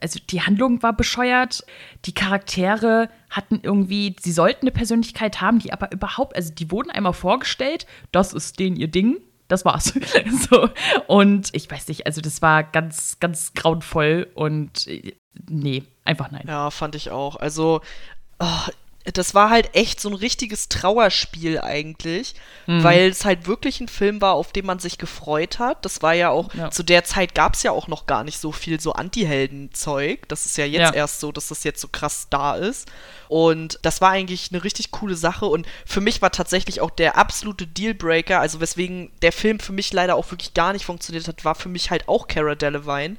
[0.01, 1.63] also die Handlung war bescheuert,
[2.05, 6.91] die Charaktere hatten irgendwie, sie sollten eine Persönlichkeit haben, die aber überhaupt, also die wurden
[6.91, 9.93] einmal vorgestellt, das ist denen ihr Ding, das war's.
[10.49, 10.69] so.
[11.07, 15.13] Und ich weiß nicht, also das war ganz, ganz grauenvoll und äh,
[15.49, 16.45] nee, einfach nein.
[16.47, 17.35] Ja, fand ich auch.
[17.37, 17.81] Also,
[18.39, 18.67] oh,
[19.13, 22.33] das war halt echt so ein richtiges Trauerspiel eigentlich,
[22.65, 22.83] mhm.
[22.83, 25.85] weil es halt wirklich ein Film war, auf den man sich gefreut hat.
[25.85, 26.71] Das war ja auch, ja.
[26.71, 30.27] zu der Zeit gab es ja auch noch gar nicht so viel so Anti-Helden-Zeug.
[30.27, 30.93] Das ist ja jetzt ja.
[30.93, 32.91] erst so, dass das jetzt so krass da ist.
[33.27, 35.45] Und das war eigentlich eine richtig coole Sache.
[35.45, 39.93] Und für mich war tatsächlich auch der absolute Dealbreaker, also weswegen der Film für mich
[39.93, 43.17] leider auch wirklich gar nicht funktioniert hat, war für mich halt auch Cara Delevingne.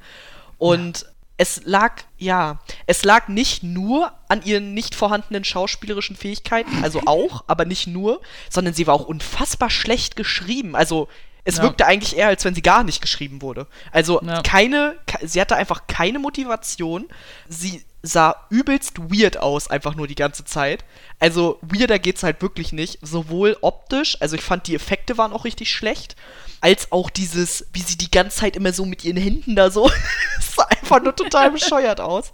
[0.57, 6.83] Und ja es lag, ja, es lag nicht nur an ihren nicht vorhandenen schauspielerischen Fähigkeiten,
[6.83, 10.75] also auch, aber nicht nur, sondern sie war auch unfassbar schlecht geschrieben.
[10.75, 11.07] Also
[11.43, 11.63] es ja.
[11.63, 13.67] wirkte eigentlich eher, als wenn sie gar nicht geschrieben wurde.
[13.91, 14.41] Also ja.
[14.41, 17.07] keine, sie hatte einfach keine Motivation.
[17.47, 20.83] Sie sah übelst weird aus, einfach nur die ganze Zeit.
[21.19, 22.99] Also weirder geht's halt wirklich nicht.
[23.01, 26.15] Sowohl optisch, also ich fand die Effekte waren auch richtig schlecht
[26.61, 29.89] als auch dieses, wie sie die ganze Zeit immer so mit ihren Händen da so,
[30.39, 32.33] sah einfach nur total bescheuert aus.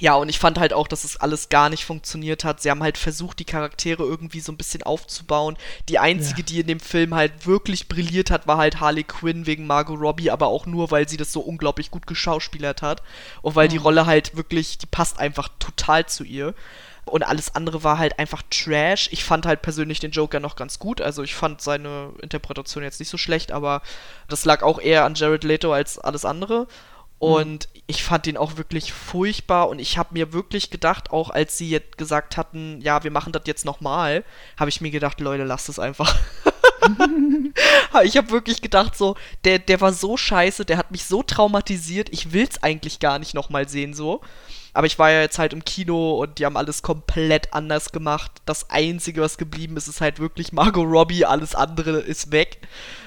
[0.00, 2.62] Ja, und ich fand halt auch, dass es alles gar nicht funktioniert hat.
[2.62, 5.58] Sie haben halt versucht, die Charaktere irgendwie so ein bisschen aufzubauen.
[5.90, 6.46] Die einzige, ja.
[6.46, 10.30] die in dem Film halt wirklich brilliert hat, war halt Harley Quinn wegen Margot Robbie,
[10.30, 13.02] aber auch nur, weil sie das so unglaublich gut geschauspielert hat.
[13.42, 13.72] Und weil mhm.
[13.72, 16.54] die Rolle halt wirklich, die passt einfach total zu ihr
[17.10, 19.08] und alles andere war halt einfach Trash.
[19.12, 23.00] Ich fand halt persönlich den Joker noch ganz gut, also ich fand seine Interpretation jetzt
[23.00, 23.82] nicht so schlecht, aber
[24.28, 26.66] das lag auch eher an Jared Leto als alles andere.
[27.20, 27.82] Und mhm.
[27.86, 31.68] ich fand ihn auch wirklich furchtbar und ich habe mir wirklich gedacht, auch als sie
[31.68, 34.24] jetzt gesagt hatten, ja, wir machen das jetzt nochmal,
[34.58, 36.16] habe ich mir gedacht, Leute, lasst es einfach.
[38.04, 42.08] ich habe wirklich gedacht, so, der, der war so scheiße, der hat mich so traumatisiert,
[42.10, 44.22] ich will es eigentlich gar nicht nochmal sehen, so.
[44.72, 48.30] Aber ich war ja jetzt halt im Kino und die haben alles komplett anders gemacht.
[48.46, 51.24] Das Einzige, was geblieben ist, ist halt wirklich Margot Robbie.
[51.24, 52.58] Alles andere ist weg.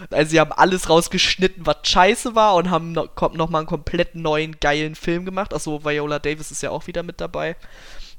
[0.10, 4.15] Also sie haben alles rausgeschnitten, was scheiße war und haben noch, noch mal einen komplett
[4.15, 5.54] neuen, geilen Film gemacht.
[5.54, 7.56] Achso, Viola Davis ist ja auch wieder mit dabei.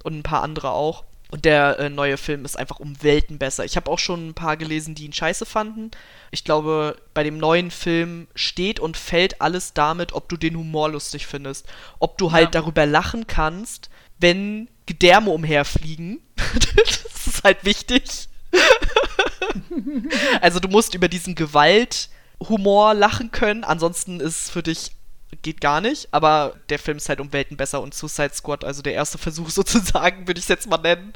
[0.03, 1.05] Und ein paar andere auch.
[1.35, 3.65] Und der äh, neue Film ist einfach um Welten besser.
[3.65, 5.91] Ich habe auch schon ein paar gelesen, die ihn scheiße fanden.
[6.31, 10.91] Ich glaube, bei dem neuen Film steht und fällt alles damit, ob du den Humor
[10.91, 11.67] lustig findest.
[11.99, 16.23] Ob du halt darüber lachen kannst, wenn Gedärme umherfliegen.
[16.37, 18.29] das ist halt wichtig.
[20.41, 24.93] also du musst über diesen Gewalthumor lachen können, ansonsten ist es für dich
[25.43, 28.83] geht gar nicht, aber der Film ist halt um Welten besser und Suicide Squad, also
[28.83, 31.13] der erste Versuch sozusagen, würde ich es jetzt mal nennen,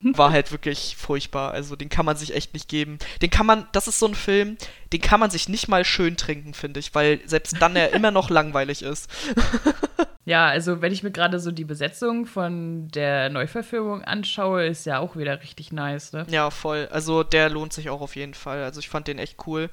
[0.00, 1.52] war halt wirklich furchtbar.
[1.52, 2.98] Also den kann man sich echt nicht geben.
[3.22, 4.56] Den kann man, das ist so ein Film,
[4.92, 8.10] den kann man sich nicht mal schön trinken, finde ich, weil selbst dann er immer
[8.10, 9.10] noch langweilig ist.
[10.26, 14.98] Ja, also wenn ich mir gerade so die Besetzung von der Neuverfilmung anschaue, ist ja
[15.00, 16.24] auch wieder richtig nice, ne?
[16.28, 16.88] Ja, voll.
[16.92, 18.62] Also der lohnt sich auch auf jeden Fall.
[18.62, 19.70] Also ich fand den echt cool.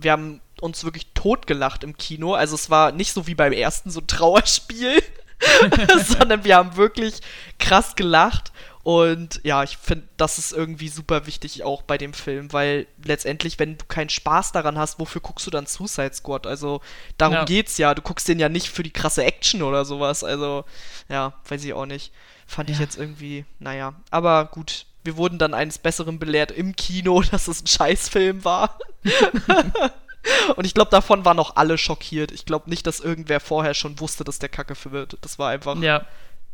[0.00, 2.34] Wir haben uns wirklich totgelacht im Kino.
[2.34, 5.02] Also es war nicht so wie beim ersten so ein Trauerspiel,
[6.06, 7.20] sondern wir haben wirklich
[7.58, 8.52] krass gelacht.
[8.82, 13.58] Und ja, ich finde, das ist irgendwie super wichtig auch bei dem Film, weil letztendlich,
[13.58, 16.46] wenn du keinen Spaß daran hast, wofür guckst du dann Suicide Squad?
[16.46, 16.80] Also
[17.18, 17.44] darum ja.
[17.44, 17.94] geht's ja.
[17.94, 20.24] Du guckst den ja nicht für die krasse Action oder sowas.
[20.24, 20.64] Also
[21.10, 22.12] ja, weiß ich auch nicht.
[22.46, 22.74] Fand ja.
[22.74, 23.94] ich jetzt irgendwie, naja.
[24.10, 28.78] Aber gut, wir wurden dann eines Besseren belehrt im Kino, dass es ein Scheißfilm war.
[30.56, 32.30] Und ich glaube, davon waren auch alle schockiert.
[32.30, 35.16] Ich glaube nicht, dass irgendwer vorher schon wusste, dass der Kacke wird.
[35.22, 35.80] Das war einfach.
[35.80, 36.04] Ja.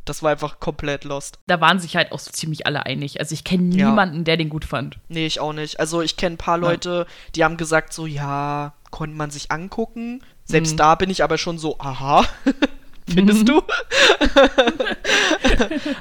[0.05, 1.41] Das war einfach komplett lost.
[1.49, 3.19] Da waren sich halt auch so ziemlich alle einig.
[3.19, 4.23] Also ich kenne niemanden, ja.
[4.23, 5.01] der den gut fand.
[5.09, 5.81] Nee, ich auch nicht.
[5.81, 10.23] Also ich kenne ein paar Leute, die haben gesagt so, ja, konnte man sich angucken.
[10.45, 10.77] Selbst mhm.
[10.77, 12.25] da bin ich aber schon so, aha.
[13.09, 13.61] Findest du?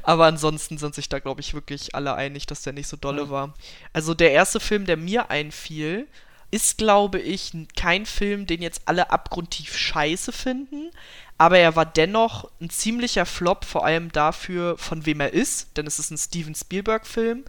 [0.03, 3.23] aber ansonsten sind sich da, glaube ich, wirklich alle einig, dass der nicht so dolle
[3.23, 3.29] ja.
[3.29, 3.53] war.
[3.93, 6.07] Also der erste Film, der mir einfiel,
[6.51, 10.91] ist, glaube ich, kein Film, den jetzt alle abgrundtief scheiße finden.
[11.37, 15.77] Aber er war dennoch ein ziemlicher Flop, vor allem dafür, von wem er ist.
[15.77, 17.43] Denn es ist ein Steven Spielberg-Film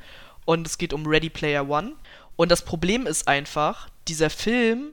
[0.45, 1.93] und es geht um Ready Player One.
[2.37, 4.93] Und das Problem ist einfach, dieser Film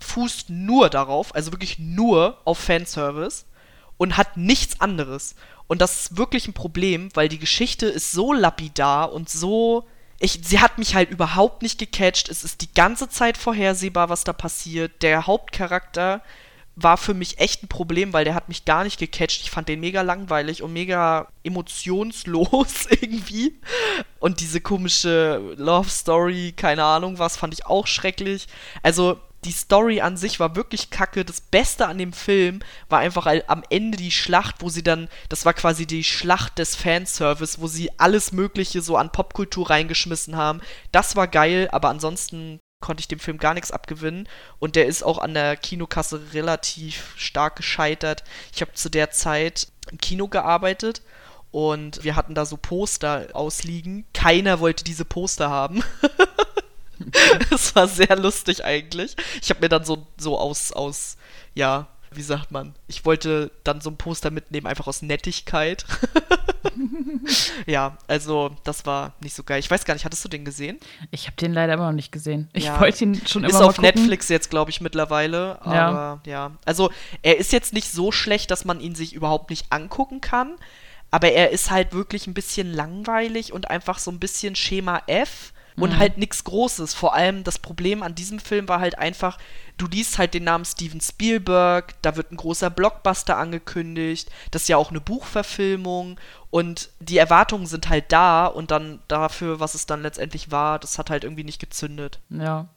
[0.00, 3.44] fußt nur darauf, also wirklich nur auf Fanservice
[4.00, 5.34] und hat nichts anderes.
[5.66, 9.86] Und das ist wirklich ein Problem, weil die Geschichte ist so lapidar und so.
[10.18, 12.30] Ich, sie hat mich halt überhaupt nicht gecatcht.
[12.30, 15.02] Es ist die ganze Zeit vorhersehbar, was da passiert.
[15.02, 16.22] Der Hauptcharakter
[16.76, 19.42] war für mich echt ein Problem, weil der hat mich gar nicht gecatcht.
[19.42, 23.60] Ich fand den mega langweilig und mega emotionslos irgendwie.
[24.18, 28.46] Und diese komische Love Story, keine Ahnung was, fand ich auch schrecklich.
[28.82, 31.24] Also die Story an sich war wirklich kacke.
[31.24, 35.46] Das Beste an dem Film war einfach am Ende die Schlacht, wo sie dann, das
[35.46, 40.60] war quasi die Schlacht des Fanservice, wo sie alles Mögliche so an Popkultur reingeschmissen haben.
[40.92, 44.28] Das war geil, aber ansonsten konnte ich dem Film gar nichts abgewinnen.
[44.58, 48.24] Und der ist auch an der Kinokasse relativ stark gescheitert.
[48.54, 51.02] Ich habe zu der Zeit im Kino gearbeitet
[51.50, 54.06] und wir hatten da so Poster ausliegen.
[54.12, 55.82] Keiner wollte diese Poster haben.
[57.50, 59.16] Es war sehr lustig eigentlich.
[59.42, 61.16] Ich habe mir dann so, so aus, aus,
[61.54, 65.84] ja, wie sagt man, ich wollte dann so ein Poster mitnehmen, einfach aus Nettigkeit.
[67.66, 69.60] ja, also das war nicht so geil.
[69.60, 70.78] Ich weiß gar nicht, hattest du den gesehen?
[71.12, 72.48] Ich habe den leider immer noch nicht gesehen.
[72.52, 72.80] Ich ja.
[72.80, 75.62] wollte ihn schon ist immer Ist auf Netflix jetzt, glaube ich, mittlerweile.
[75.62, 76.20] Aber ja.
[76.24, 76.52] ja.
[76.64, 76.90] Also
[77.22, 80.56] er ist jetzt nicht so schlecht, dass man ihn sich überhaupt nicht angucken kann.
[81.12, 85.52] Aber er ist halt wirklich ein bisschen langweilig und einfach so ein bisschen Schema F
[85.76, 85.98] und mhm.
[85.98, 86.94] halt nichts Großes.
[86.94, 89.38] Vor allem das Problem an diesem Film war halt einfach,
[89.76, 94.68] du liest halt den Namen Steven Spielberg, da wird ein großer Blockbuster angekündigt, das ist
[94.68, 96.18] ja auch eine Buchverfilmung
[96.50, 100.98] und die Erwartungen sind halt da und dann dafür, was es dann letztendlich war, das
[100.98, 102.20] hat halt irgendwie nicht gezündet.
[102.30, 102.68] Ja.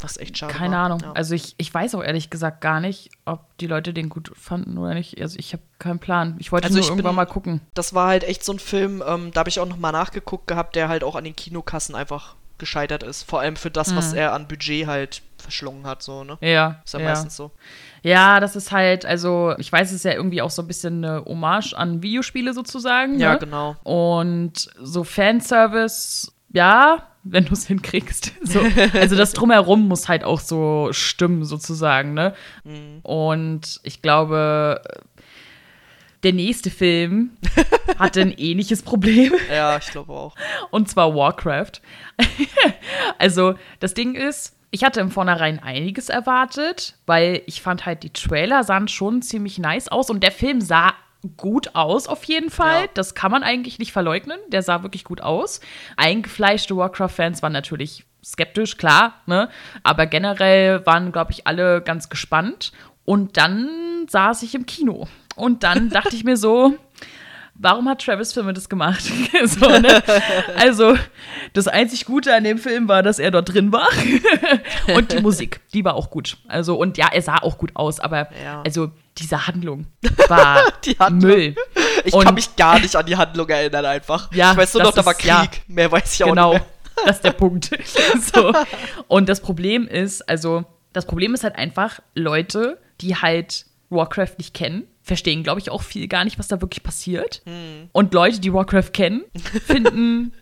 [0.00, 0.84] Was echt schade Keine war.
[0.84, 1.00] Ahnung.
[1.00, 1.12] Ja.
[1.12, 4.76] Also ich, ich weiß auch ehrlich gesagt gar nicht, ob die Leute den gut fanden
[4.78, 5.20] oder nicht.
[5.20, 6.36] Also ich habe keinen Plan.
[6.38, 7.60] Ich wollte also nur ich irgendwann bin, mal gucken.
[7.74, 10.46] Das war halt echt so ein Film, ähm, da habe ich auch noch mal nachgeguckt
[10.46, 13.22] gehabt, der halt auch an den Kinokassen einfach gescheitert ist.
[13.22, 13.96] Vor allem für das, mhm.
[13.96, 16.38] was er an Budget halt verschlungen hat, so, ne?
[16.40, 16.80] Ja.
[16.84, 17.50] Ist ja, ja, meistens so.
[18.02, 21.04] Ja, das ist halt, also, ich weiß, es ist ja irgendwie auch so ein bisschen
[21.04, 23.18] eine Hommage an Videospiele sozusagen.
[23.18, 23.38] Ja, ne?
[23.38, 23.76] genau.
[23.82, 28.32] Und so Fanservice, ja, wenn du es hinkriegst.
[28.46, 28.60] So.
[28.94, 32.34] Also das Drumherum muss halt auch so stimmen, sozusagen, ne?
[32.64, 33.00] Mhm.
[33.02, 34.80] Und ich glaube,
[36.22, 37.36] der nächste Film
[37.98, 39.34] hatte ein ähnliches Problem.
[39.50, 40.34] Ja, ich glaube auch.
[40.70, 41.80] Und zwar Warcraft.
[43.18, 48.12] also, das Ding ist, ich hatte im Vornherein einiges erwartet, weil ich fand halt, die
[48.12, 50.94] Trailer sahen schon ziemlich nice aus und der Film sah
[51.36, 52.82] gut aus auf jeden Fall.
[52.82, 52.88] Ja.
[52.94, 54.38] Das kann man eigentlich nicht verleugnen.
[54.48, 55.60] Der sah wirklich gut aus.
[55.96, 59.48] Eingefleischte Warcraft-Fans waren natürlich skeptisch, klar, ne?
[59.82, 62.72] Aber generell waren, glaube ich, alle ganz gespannt.
[63.04, 65.06] Und dann saß ich im Kino.
[65.36, 66.76] Und dann dachte ich mir so,
[67.58, 69.04] warum hat Travis Filme das gemacht?
[69.44, 70.02] so, ne?
[70.56, 70.96] Also,
[71.52, 73.88] das einzig Gute an dem Film war, dass er dort drin war.
[74.94, 76.38] und die Musik, die war auch gut.
[76.48, 78.62] Also, und ja, er sah auch gut aus, aber ja.
[78.64, 79.86] also diese Handlung
[80.28, 81.32] war die Handlung.
[81.32, 81.56] Müll.
[82.04, 84.30] Ich und, kann mich gar nicht an die Handlung erinnern, einfach.
[84.32, 85.28] Ja, ich weiß nur noch, da war Krieg.
[85.28, 86.64] Ja, mehr weiß ich auch genau, nicht.
[86.64, 87.70] Genau, das ist der Punkt.
[88.34, 88.52] so.
[89.08, 94.54] Und das Problem ist, also, das Problem ist halt einfach, Leute, die halt Warcraft nicht
[94.54, 97.40] kennen, verstehen, glaube ich, auch viel gar nicht, was da wirklich passiert.
[97.46, 97.88] Hm.
[97.92, 99.22] Und Leute, die Warcraft kennen,
[99.64, 100.32] finden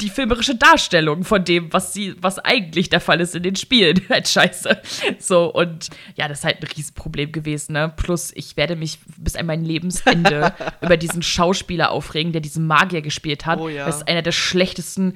[0.00, 4.00] die filmerische Darstellung von dem, was sie, was eigentlich der Fall ist in den Spielen,
[4.10, 4.80] halt scheiße.
[5.20, 7.92] So, und ja, das ist halt ein Riesenproblem gewesen, ne?
[7.94, 13.02] Plus, ich werde mich bis an mein Lebensende über diesen Schauspieler aufregen, der diesen Magier
[13.02, 13.60] gespielt hat.
[13.60, 13.86] Oh, ja.
[13.86, 15.14] Das ist einer der schlechtesten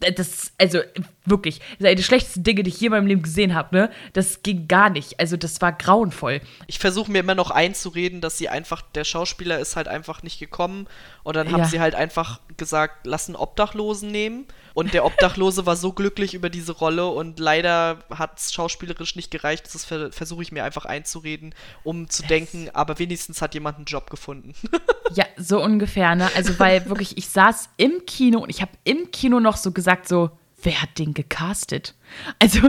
[0.00, 0.80] das, also
[1.26, 3.76] wirklich, das ist eine der schlechtesten Dinge, die ich je in meinem Leben gesehen habe,
[3.76, 3.90] ne?
[4.12, 5.20] Das ging gar nicht.
[5.20, 6.40] Also, das war grauenvoll.
[6.66, 10.38] Ich versuche mir immer noch einzureden, dass sie einfach, der Schauspieler ist halt einfach nicht
[10.38, 10.86] gekommen
[11.22, 11.66] und dann haben ja.
[11.66, 14.46] sie halt einfach gesagt, lass einen Obdachlosen nehmen.
[14.74, 19.30] Und der Obdachlose war so glücklich über diese Rolle und leider hat es schauspielerisch nicht
[19.30, 19.66] gereicht.
[19.72, 21.54] Das ver versuche ich mir einfach einzureden,
[21.84, 24.54] um zu denken, aber wenigstens hat jemand einen Job gefunden.
[25.14, 26.30] ja, so ungefähr, ne?
[26.34, 30.08] Also, weil wirklich, ich saß im Kino und ich habe im Kino noch so gesagt,
[30.08, 30.30] so,
[30.62, 31.94] wer hat den gecastet?
[32.38, 32.60] Also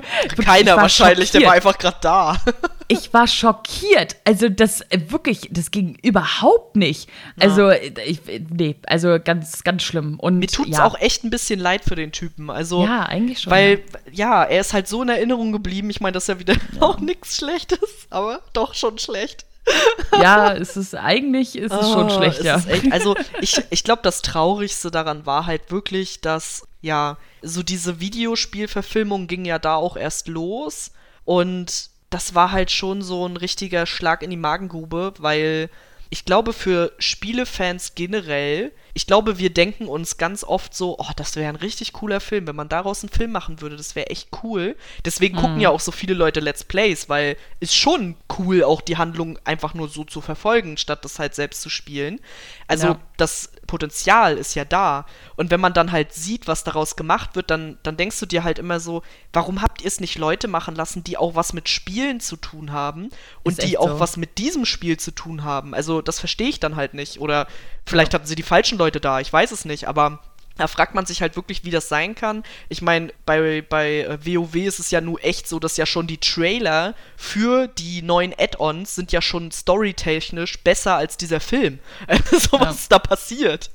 [0.44, 1.44] keiner wahrscheinlich, schockiert.
[1.44, 2.42] der war einfach gerade da.
[2.88, 4.16] ich war schockiert.
[4.24, 7.10] Also das äh, wirklich, das ging überhaupt nicht.
[7.38, 7.48] Ja.
[7.48, 10.86] Also ich, nee, also ganz ganz schlimm und mir tut's ja.
[10.86, 12.50] auch echt ein bisschen leid für den Typen.
[12.50, 13.52] Also Ja, eigentlich schon.
[13.52, 15.90] Weil ja, er ist halt so in Erinnerung geblieben.
[15.90, 16.60] Ich meine, das ist ja wieder ja.
[16.82, 19.46] auch nichts schlechtes, aber doch schon schlecht.
[20.22, 22.62] ja, es ist eigentlich ist es schon Oh, schlecht, es ja.
[22.68, 28.00] echt, also ich, ich glaube, das Traurigste daran war halt wirklich, dass ja, so diese
[28.00, 30.92] Videospielverfilmung ging ja da auch erst los
[31.26, 35.70] und das war halt schon so ein richtiger Schlag in die Magengrube, weil
[36.14, 41.38] ich glaube, für Spielefans generell, ich glaube, wir denken uns ganz oft so, oh, das
[41.38, 44.28] wäre ein richtig cooler Film, wenn man daraus einen Film machen würde, das wäre echt
[44.44, 44.76] cool.
[45.06, 48.98] Deswegen gucken ja auch so viele Leute Let's Plays, weil ist schon cool, auch die
[48.98, 52.20] Handlung einfach nur so zu verfolgen, statt das halt selbst zu spielen.
[52.68, 53.00] Also Ja.
[53.16, 55.06] das Potenzial ist ja da.
[55.38, 58.44] Und wenn man dann halt sieht, was daraus gemacht wird, dann, dann denkst du dir
[58.44, 61.70] halt immer so, warum habt ihr es nicht Leute machen lassen, die auch was mit
[61.70, 63.12] Spielen zu tun haben
[63.44, 64.00] und die auch so.
[64.02, 65.74] was mit diesem Spiel zu tun haben?
[65.74, 67.22] Also das verstehe ich dann halt nicht.
[67.22, 67.48] Oder
[67.86, 70.20] vielleicht hatten sie die falschen Leute da, ich weiß es nicht, aber
[70.62, 72.44] da fragt man sich halt wirklich, wie das sein kann.
[72.70, 76.06] Ich meine, bei, bei äh, WoW ist es ja nur echt so, dass ja schon
[76.08, 81.80] die Trailer für die neuen Add-ons sind ja schon storytechnisch besser als dieser Film.
[82.08, 82.68] Also Ja.
[82.68, 83.72] was ist da passiert?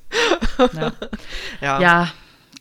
[0.73, 0.93] Ja.
[1.61, 1.81] Ja.
[1.81, 2.13] ja,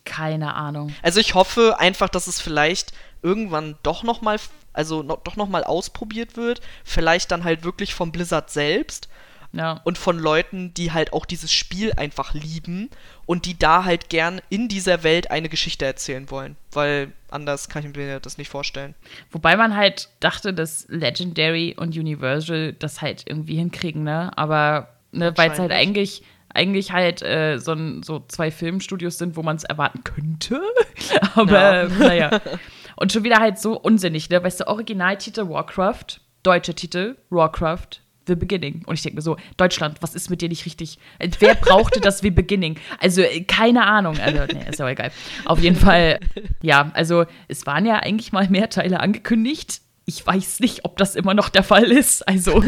[0.04, 0.94] keine Ahnung.
[1.02, 4.38] Also ich hoffe einfach, dass es vielleicht irgendwann doch noch mal,
[4.72, 6.60] also no, doch noch mal ausprobiert wird.
[6.84, 9.08] Vielleicht dann halt wirklich vom Blizzard selbst
[9.52, 9.80] Ja.
[9.84, 12.90] und von Leuten, die halt auch dieses Spiel einfach lieben
[13.26, 16.56] und die da halt gern in dieser Welt eine Geschichte erzählen wollen.
[16.72, 18.94] Weil anders kann ich mir das nicht vorstellen.
[19.30, 24.30] Wobei man halt dachte, dass Legendary und Universal das halt irgendwie hinkriegen, ne?
[24.36, 26.22] Aber ne, weil es halt eigentlich
[26.54, 30.60] eigentlich halt äh, so, ein, so zwei Filmstudios sind, wo man es erwarten könnte.
[31.34, 31.88] Aber Ja.
[31.88, 32.40] naja.
[32.96, 34.42] Und schon wieder halt so unsinnig, ne?
[34.42, 38.82] Weißt du, Originaltitel Warcraft, deutscher Titel Warcraft, The Beginning.
[38.86, 40.98] Und ich denke mir so, Deutschland, was ist mit dir nicht richtig?
[41.38, 42.76] Wer brauchte das The Beginning?
[43.00, 44.18] Also, äh, keine Ahnung.
[44.18, 45.10] Also, nee, ist aber egal.
[45.44, 46.20] Auf jeden Fall,
[46.62, 49.80] ja, also es waren ja eigentlich mal mehr Teile angekündigt.
[50.04, 52.26] Ich weiß nicht, ob das immer noch der Fall ist.
[52.28, 52.62] Also,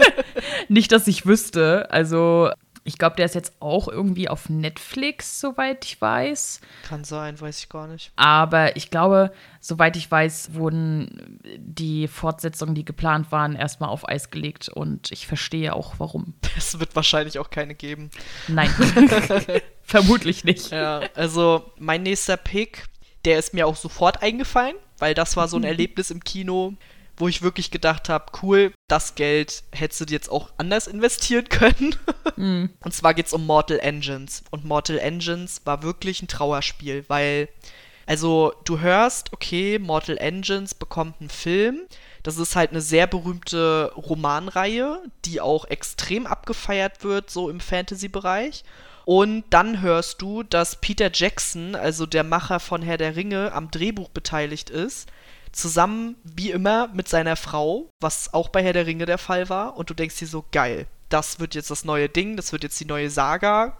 [0.68, 1.90] nicht, dass ich wüsste.
[1.90, 2.50] Also,
[2.88, 6.62] ich glaube, der ist jetzt auch irgendwie auf Netflix, soweit ich weiß.
[6.88, 8.12] Kann sein, weiß ich gar nicht.
[8.16, 14.30] Aber ich glaube, soweit ich weiß, wurden die Fortsetzungen, die geplant waren, erstmal auf Eis
[14.30, 14.70] gelegt.
[14.70, 16.32] Und ich verstehe auch, warum.
[16.56, 18.10] Es wird wahrscheinlich auch keine geben.
[18.48, 18.70] Nein,
[19.82, 20.70] vermutlich nicht.
[20.70, 22.86] Ja, also mein nächster Pick,
[23.26, 26.74] der ist mir auch sofort eingefallen, weil das war so ein Erlebnis im Kino,
[27.18, 31.96] wo ich wirklich gedacht habe, cool, das Geld hättest du jetzt auch anders investieren können.
[32.84, 34.44] Und zwar geht's um Mortal Engines.
[34.50, 37.48] Und Mortal Engines war wirklich ein Trauerspiel, weil,
[38.06, 41.80] also du hörst, okay, Mortal Engines bekommt einen Film.
[42.22, 48.64] Das ist halt eine sehr berühmte Romanreihe, die auch extrem abgefeiert wird, so im Fantasy-Bereich.
[49.04, 53.70] Und dann hörst du, dass Peter Jackson, also der Macher von Herr der Ringe, am
[53.70, 55.08] Drehbuch beteiligt ist.
[55.52, 59.76] Zusammen, wie immer, mit seiner Frau, was auch bei Herr der Ringe der Fall war.
[59.76, 62.78] Und du denkst dir so, geil, das wird jetzt das neue Ding, das wird jetzt
[62.80, 63.78] die neue Saga.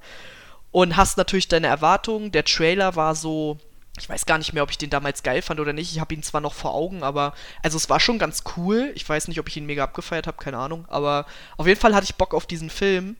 [0.70, 2.32] Und hast natürlich deine Erwartungen.
[2.32, 3.58] Der Trailer war so,
[3.98, 5.92] ich weiß gar nicht mehr, ob ich den damals geil fand oder nicht.
[5.92, 8.92] Ich habe ihn zwar noch vor Augen, aber also es war schon ganz cool.
[8.94, 10.84] Ich weiß nicht, ob ich ihn mega abgefeiert habe, keine Ahnung.
[10.88, 11.26] Aber
[11.56, 13.16] auf jeden Fall hatte ich Bock auf diesen Film.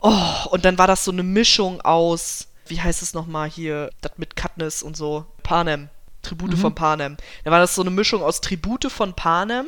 [0.00, 4.12] Oh, und dann war das so eine Mischung aus, wie heißt es nochmal hier, das
[4.16, 5.88] mit Katniss und so, Panem,
[6.28, 7.16] Tribute von Panem.
[7.44, 9.66] Da war das so eine Mischung aus Tribute von Panem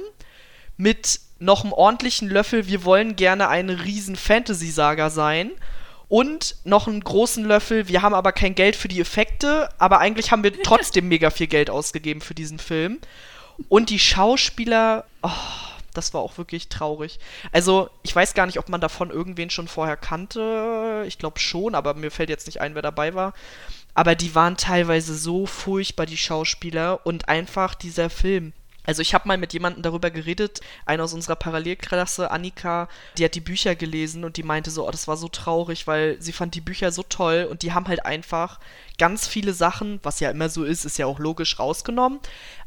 [0.77, 5.51] mit noch einem ordentlichen Löffel, wir wollen gerne eine riesen Fantasy-Saga sein.
[6.09, 10.33] Und noch einen großen Löffel, wir haben aber kein Geld für die Effekte, aber eigentlich
[10.33, 12.99] haben wir trotzdem mega viel Geld ausgegeben für diesen Film.
[13.69, 15.31] Und die Schauspieler, oh,
[15.95, 17.21] das war auch wirklich traurig.
[17.53, 21.05] Also, ich weiß gar nicht, ob man davon irgendwen schon vorher kannte.
[21.07, 23.33] Ich glaube schon, aber mir fällt jetzt nicht ein, wer dabei war.
[23.95, 28.53] Aber die waren teilweise so furchtbar, die Schauspieler, und einfach dieser Film.
[28.85, 32.89] Also ich habe mal mit jemandem darüber geredet, eine aus unserer Parallelklasse, Annika,
[33.19, 36.21] die hat die Bücher gelesen und die meinte so, oh, das war so traurig, weil
[36.21, 38.59] sie fand die Bücher so toll und die haben halt einfach
[38.99, 42.21] ganz viele Sachen, was ja immer so ist, ist ja auch logisch rausgenommen.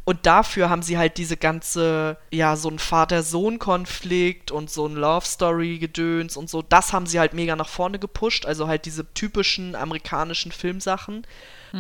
[0.06, 6.36] Und dafür haben sie halt diese ganze, ja, so ein Vater-Sohn-Konflikt und so ein Love-Story-Gedöns
[6.36, 8.46] und so, das haben sie halt mega nach vorne gepusht.
[8.46, 11.26] Also halt diese typischen amerikanischen Filmsachen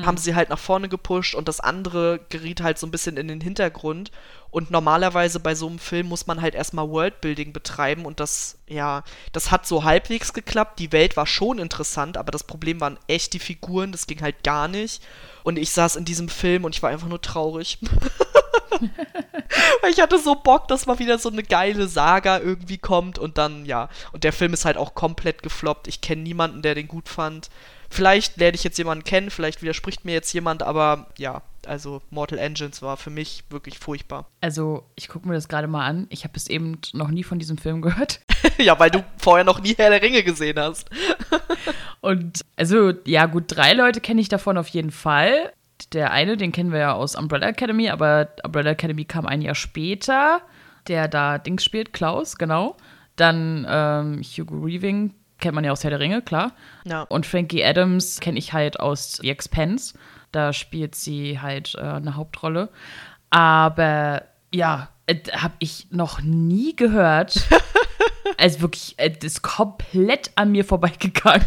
[0.01, 3.27] haben sie halt nach vorne gepusht und das andere geriet halt so ein bisschen in
[3.27, 4.11] den Hintergrund.
[4.49, 9.03] Und normalerweise bei so einem Film muss man halt erstmal Worldbuilding betreiben und das, ja,
[9.31, 10.79] das hat so halbwegs geklappt.
[10.79, 14.43] Die Welt war schon interessant, aber das Problem waren echt die Figuren, das ging halt
[14.43, 15.03] gar nicht.
[15.43, 17.77] Und ich saß in diesem Film und ich war einfach nur traurig.
[19.81, 23.37] Weil ich hatte so Bock, dass mal wieder so eine geile Saga irgendwie kommt und
[23.37, 23.89] dann, ja.
[24.11, 25.87] Und der Film ist halt auch komplett gefloppt.
[25.87, 27.49] Ich kenne niemanden, der den gut fand.
[27.93, 32.39] Vielleicht lerne ich jetzt jemanden kennen, vielleicht widerspricht mir jetzt jemand, aber ja, also Mortal
[32.39, 34.25] Engines war für mich wirklich furchtbar.
[34.41, 36.07] Also, ich gucke mir das gerade mal an.
[36.09, 38.19] Ich habe bis eben noch nie von diesem Film gehört.
[38.57, 40.89] ja, weil du vorher noch nie Herr der Ringe gesehen hast.
[42.01, 45.53] Und also, ja, gut, drei Leute kenne ich davon auf jeden Fall.
[45.91, 49.55] Der eine, den kennen wir ja aus Umbrella Academy, aber Umbrella Academy kam ein Jahr
[49.55, 50.41] später.
[50.87, 52.75] Der da Dings spielt, Klaus, genau.
[53.15, 55.13] Dann ähm, Hugo Weaving
[55.43, 56.53] kennt man ja aus Herr der Ringe, klar.
[56.85, 57.01] Ja.
[57.03, 59.93] Und Frankie Adams kenne ich halt aus The Expense.
[60.31, 62.69] Da spielt sie halt äh, eine Hauptrolle.
[63.29, 64.23] Aber
[64.53, 67.35] ja, äh, habe ich noch nie gehört.
[68.37, 71.45] also wirklich, äh, das ist komplett an mir vorbeigegangen.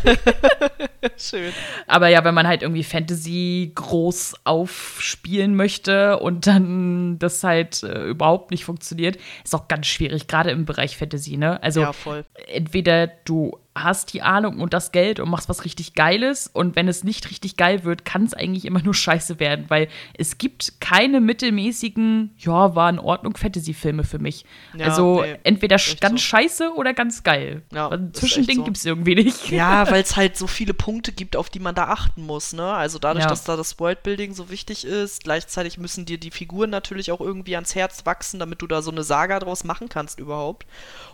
[1.17, 1.53] Schön.
[1.87, 8.05] Aber ja, wenn man halt irgendwie Fantasy groß aufspielen möchte und dann das halt äh,
[8.05, 11.63] überhaupt nicht funktioniert, ist auch ganz schwierig, gerade im Bereich Fantasy, ne?
[11.63, 12.27] Also Ja, voll.
[12.47, 16.89] entweder du hast die Ahnung und das Geld und machst was richtig Geiles und wenn
[16.89, 20.81] es nicht richtig geil wird, kann es eigentlich immer nur scheiße werden, weil es gibt
[20.81, 24.45] keine mittelmäßigen, ja, war in Ordnung Fantasy-Filme für mich.
[24.77, 26.27] Ja, also nee, entweder ganz so.
[26.27, 27.63] scheiße oder ganz geil.
[27.73, 28.65] Ja, ist Zwischending so.
[28.65, 29.51] gibt es irgendwie nicht.
[29.51, 32.73] Ja, weil es halt so viele Punkte gibt, auf die man da achten muss, ne?
[32.73, 33.29] Also dadurch, Ja.
[33.31, 37.55] dass da das Worldbuilding so wichtig ist, gleichzeitig müssen dir die Figuren natürlich auch irgendwie
[37.55, 40.67] ans Herz wachsen, damit du da so eine Saga draus machen kannst überhaupt.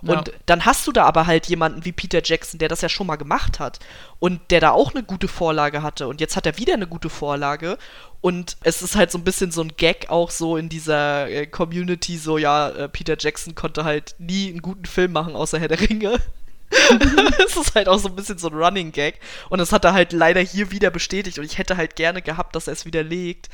[0.03, 3.07] Und dann hast du da aber halt jemanden wie Peter Jackson, der das ja schon
[3.07, 3.79] mal gemacht hat
[4.19, 7.11] und der da auch eine gute Vorlage hatte und jetzt hat er wieder eine gute
[7.11, 7.79] Vorlage
[8.21, 11.47] und es ist halt so ein bisschen so ein Gag auch so in dieser äh,
[11.47, 15.69] Community, so ja, äh, Peter Jackson konnte halt nie einen guten Film machen außer Herr
[15.69, 16.19] der Ringe.
[17.45, 19.21] Es ist halt auch so ein bisschen so ein Running Gag.
[19.51, 21.39] Und das hat er halt leider hier wieder bestätigt.
[21.39, 23.51] Und ich hätte halt gerne gehabt, dass er es widerlegt.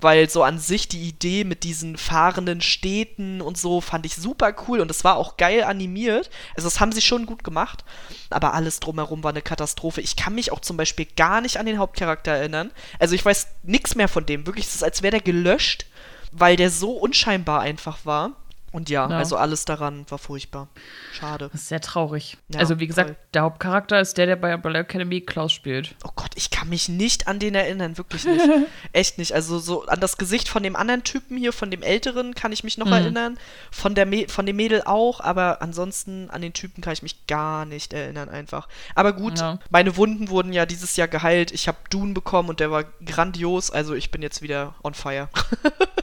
[0.00, 4.54] Weil so an sich die Idee mit diesen fahrenden Städten und so fand ich super
[4.66, 4.80] cool.
[4.80, 6.30] Und es war auch geil animiert.
[6.56, 7.84] Also das haben sie schon gut gemacht.
[8.30, 10.00] Aber alles drumherum war eine Katastrophe.
[10.00, 12.70] Ich kann mich auch zum Beispiel gar nicht an den Hauptcharakter erinnern.
[12.98, 14.46] Also ich weiß nichts mehr von dem.
[14.46, 15.86] Wirklich, es ist, als wäre der gelöscht.
[16.32, 18.36] Weil der so unscheinbar einfach war.
[18.72, 19.16] Und ja, Ja.
[19.18, 20.68] also alles daran war furchtbar.
[21.12, 21.48] Schade.
[21.52, 22.38] Das ist sehr traurig.
[22.50, 23.16] Ja, also wie gesagt, voll.
[23.34, 25.96] der Hauptcharakter ist der, der bei Umbrella Academy Klaus spielt.
[26.04, 28.44] Oh Gott, ich kann mich nicht an den erinnern, wirklich nicht.
[28.92, 29.32] Echt nicht.
[29.34, 32.62] Also so an das Gesicht von dem anderen Typen hier, von dem Älteren, kann ich
[32.62, 32.92] mich noch Mhm.
[32.92, 33.38] erinnern.
[33.72, 37.64] Von, der von dem Mädel auch, aber ansonsten an den Typen kann ich mich gar
[37.64, 38.68] nicht erinnern einfach.
[38.94, 39.58] Aber gut, Ja.
[39.70, 41.50] meine Wunden wurden ja dieses Jahr geheilt.
[41.50, 45.28] Ich habe Dune bekommen und der war grandios, also ich bin jetzt wieder on fire.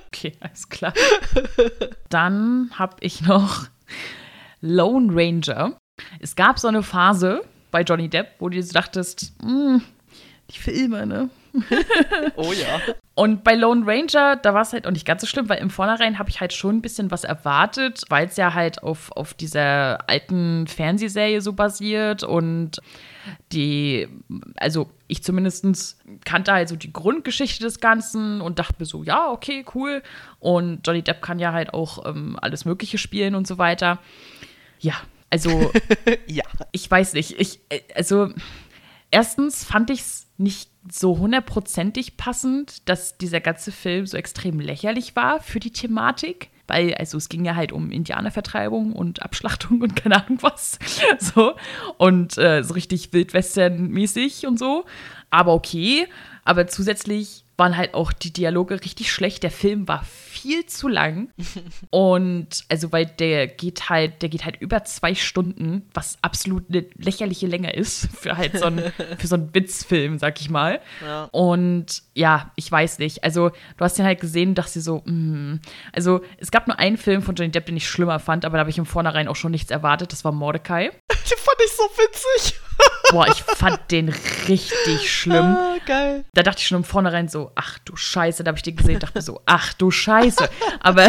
[0.09, 0.93] Okay, alles klar.
[2.09, 3.67] Dann habe ich noch
[4.61, 5.77] Lone Ranger.
[6.19, 7.41] Es gab so eine Phase
[7.71, 9.81] bei Johnny Depp, wo du dachtest, "Hm,
[10.51, 11.29] die Filme, ne?
[12.35, 12.79] oh ja.
[13.15, 15.69] Und bei Lone Ranger, da war es halt auch nicht ganz so schlimm, weil im
[15.69, 19.33] Vornherein habe ich halt schon ein bisschen was erwartet, weil es ja halt auf, auf
[19.33, 22.79] dieser alten Fernsehserie so basiert und
[23.51, 24.07] die,
[24.57, 29.29] also ich zumindest kannte halt so die Grundgeschichte des Ganzen und dachte mir so, ja,
[29.31, 30.03] okay, cool.
[30.39, 33.99] Und Johnny Depp kann ja halt auch ähm, alles Mögliche spielen und so weiter.
[34.79, 34.93] Ja,
[35.29, 35.71] also
[36.27, 36.45] Ja.
[36.71, 37.39] ich weiß nicht.
[37.39, 38.29] Ich, äh, also,
[39.11, 45.15] erstens fand ich es nicht so hundertprozentig passend, dass dieser ganze Film so extrem lächerlich
[45.15, 46.49] war für die Thematik.
[46.67, 50.79] Weil, also es ging ja halt um Indianervertreibung und Abschlachtung und keine Ahnung was.
[51.19, 51.55] So.
[51.97, 54.85] Und äh, so richtig Wildwestern-mäßig und so.
[55.29, 56.07] Aber okay.
[56.43, 59.43] Aber zusätzlich waren halt auch die Dialoge richtig schlecht.
[59.43, 61.29] Der Film war viel zu lang.
[61.89, 66.85] Und also, weil der geht halt, der geht halt über zwei Stunden, was absolut eine
[66.97, 70.79] lächerliche Länge ist für halt so einen, für so einen Witzfilm, sag ich mal.
[71.03, 71.25] Ja.
[71.31, 73.23] Und ja, ich weiß nicht.
[73.23, 75.59] Also, du hast den halt gesehen und dachte so, mm.
[75.91, 78.59] also es gab nur einen Film von Johnny Depp, den ich schlimmer fand, aber da
[78.61, 80.11] habe ich im Vornherein auch schon nichts erwartet.
[80.11, 80.91] Das war Mordecai.
[81.09, 82.59] Den fand ich so witzig.
[83.11, 84.09] Boah, ich fand den
[84.47, 85.55] richtig schlimm.
[85.57, 86.25] Ah, geil.
[86.33, 88.99] Da dachte ich schon im Vornherein so, ach du Scheiße, da habe ich den gesehen
[88.99, 90.49] dachte mir so, ach du Scheiße.
[90.79, 91.07] Aber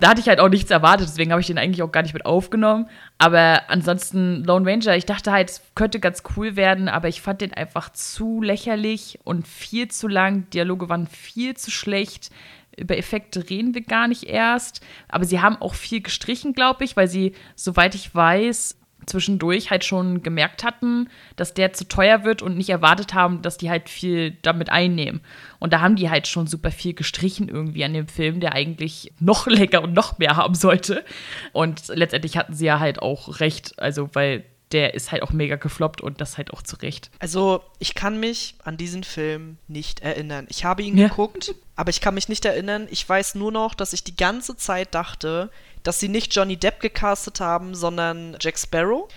[0.00, 2.14] da hatte ich halt auch nichts erwartet, deswegen habe ich den eigentlich auch gar nicht
[2.14, 2.88] mit aufgenommen.
[3.18, 7.40] Aber ansonsten Lone Ranger, ich dachte halt, es könnte ganz cool werden, aber ich fand
[7.40, 10.48] den einfach zu lächerlich und viel zu lang.
[10.50, 12.30] Dialoge waren viel zu schlecht.
[12.76, 14.80] Über Effekte reden wir gar nicht erst.
[15.08, 18.76] Aber sie haben auch viel gestrichen, glaube ich, weil sie, soweit ich weiß,
[19.06, 23.56] zwischendurch halt schon gemerkt hatten, dass der zu teuer wird und nicht erwartet haben, dass
[23.58, 25.20] die halt viel damit einnehmen.
[25.58, 29.12] Und da haben die halt schon super viel gestrichen irgendwie an dem Film, der eigentlich
[29.20, 31.04] noch länger und noch mehr haben sollte.
[31.52, 35.56] Und letztendlich hatten sie ja halt auch recht, also weil der ist halt auch mega
[35.56, 37.10] gefloppt und das halt auch zu Recht.
[37.18, 40.46] Also, ich kann mich an diesen Film nicht erinnern.
[40.48, 41.08] Ich habe ihn Ja.
[41.08, 42.88] geguckt, aber ich kann mich nicht erinnern.
[42.90, 45.50] Ich weiß nur noch, dass ich die ganze Zeit dachte,
[45.82, 49.08] dass sie nicht Johnny Depp gecastet haben, sondern Jack Sparrow.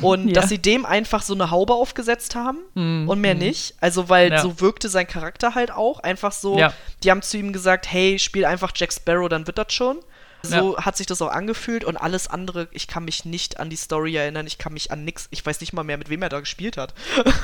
[0.00, 0.34] Und Ja.
[0.34, 3.08] dass sie dem einfach so eine Haube aufgesetzt haben Mhm.
[3.08, 3.74] und mehr nicht.
[3.80, 4.40] Also, weil Ja.
[4.40, 6.00] so wirkte sein Charakter halt auch.
[6.00, 6.72] Einfach so, Ja.
[7.02, 9.98] die haben zu ihm gesagt, hey, spiel einfach Jack Sparrow, dann wird das schon.
[10.44, 13.76] So hat sich das auch angefühlt und alles andere, ich kann mich nicht an die
[13.76, 16.30] Story erinnern, ich kann mich an nix, ich weiß nicht mal mehr, mit wem er
[16.30, 16.94] da gespielt hat.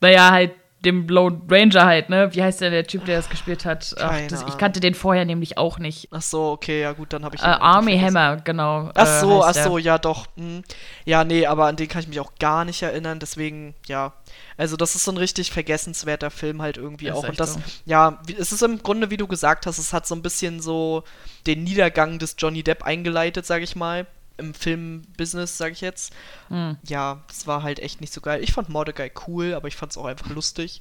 [0.00, 0.52] Naja, halt
[0.84, 2.34] dem Lone Ranger halt, ne?
[2.34, 3.94] Wie heißt der, der Typ, der das gespielt hat?
[3.98, 6.08] Ach, das, ich kannte den vorher nämlich auch nicht.
[6.10, 7.98] Ach so, okay, ja gut, dann habe ich Äh, Army.
[7.98, 8.90] Hammer, genau.
[8.94, 10.26] Ach so, äh, ach so, ja doch.
[10.36, 10.62] hm.
[11.04, 14.12] Ja, nee, aber an den kann ich mich auch gar nicht erinnern, deswegen, ja.
[14.56, 17.28] Also das ist so ein richtig vergessenswerter Film halt irgendwie Ist auch.
[17.28, 17.60] Und das, so.
[17.84, 21.04] ja, es ist im Grunde, wie du gesagt hast, es hat so ein bisschen so
[21.46, 24.06] den Niedergang des Johnny Depp eingeleitet, sag ich mal.
[24.36, 26.12] Im Filmbusiness, sag ich jetzt.
[26.48, 26.76] Hm.
[26.86, 28.42] Ja, das war halt echt nicht so geil.
[28.42, 30.80] Ich fand Mordecai cool, aber ich fand es auch einfach lustig.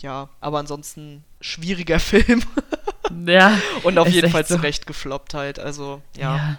[0.00, 2.42] Ja, aber ansonsten schwieriger Film.
[3.26, 3.58] Ja.
[3.82, 4.56] Und auf jeden Fall so.
[4.56, 5.58] zurecht gefloppt halt.
[5.58, 6.36] Also, ja.
[6.36, 6.58] ja.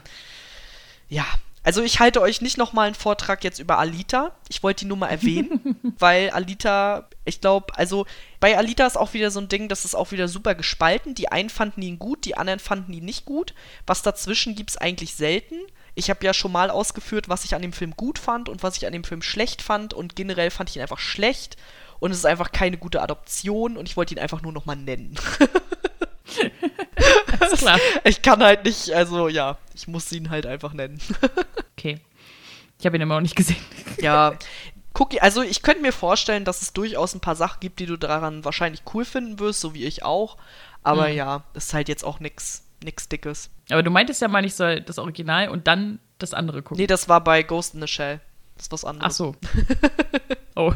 [1.10, 1.26] Ja,
[1.68, 4.32] also ich halte euch nicht nochmal einen Vortrag jetzt über Alita.
[4.48, 8.06] Ich wollte die nur mal erwähnen, weil Alita, ich glaube, also
[8.40, 11.14] bei Alita ist auch wieder so ein Ding, das ist auch wieder super gespalten.
[11.14, 13.54] Die einen fanden ihn gut, die anderen fanden ihn nicht gut.
[13.86, 15.56] Was dazwischen gibt es eigentlich selten.
[15.98, 18.78] Ich habe ja schon mal ausgeführt, was ich an dem Film gut fand und was
[18.78, 21.58] ich an dem Film schlecht fand und generell fand ich ihn einfach schlecht
[22.00, 25.16] und es ist einfach keine gute Adoption und ich wollte ihn einfach nur nochmal nennen.
[27.42, 27.80] Ist klar.
[28.04, 31.00] Ich kann halt nicht, also ja, ich muss ihn halt einfach nennen.
[31.80, 32.00] Okay.
[32.80, 33.64] Ich habe ihn immer noch nicht gesehen.
[34.02, 34.34] Ja,
[34.94, 37.98] guck, also ich könnte mir vorstellen, dass es durchaus ein paar Sachen gibt, die du
[37.98, 40.38] daran wahrscheinlich cool finden wirst, so wie ich auch.
[40.82, 41.16] Aber Mhm.
[41.16, 43.50] ja, ist halt jetzt auch nix, nix Dickes.
[43.70, 46.78] Aber du meintest ja mal, ich soll das Original und dann das andere gucken.
[46.78, 48.20] Nee, das war bei Ghost in the Shell.
[48.56, 49.18] Das ist was Ach anderes.
[49.18, 49.36] so.
[50.56, 50.74] oh.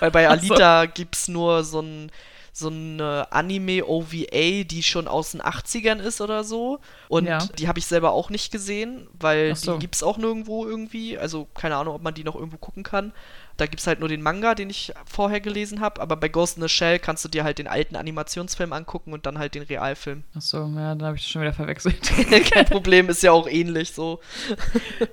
[0.00, 0.54] Weil bei Ach so.
[0.54, 2.10] Alita gibt's nur so ein
[2.54, 6.80] so eine Anime-OVA, die schon aus den 80ern ist oder so.
[7.08, 7.38] Und Ja.
[7.58, 9.72] die habe ich selber auch nicht gesehen, weil so.
[9.74, 11.16] die gibt's auch nirgendwo irgendwie.
[11.16, 13.12] Also keine Ahnung, ob man die noch irgendwo gucken kann.
[13.56, 16.00] Da gibt's halt nur den Manga, den ich vorher gelesen habe.
[16.02, 19.24] Aber bei Ghost in the Shell kannst du dir halt den alten Animationsfilm angucken und
[19.24, 20.24] dann halt den Realfilm.
[20.36, 22.02] Ach so, ja, dann habe ich das schon wieder verwechselt.
[22.50, 24.20] Kein Problem, ist ja auch ähnlich so.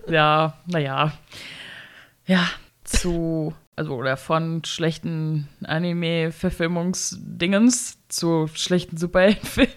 [0.10, 1.14] ja, naja.
[2.26, 2.48] Ja,
[2.84, 9.74] zu, also oder von schlechten Anime-Verfilmungsdingens zu schlechten Superheldenfilmen.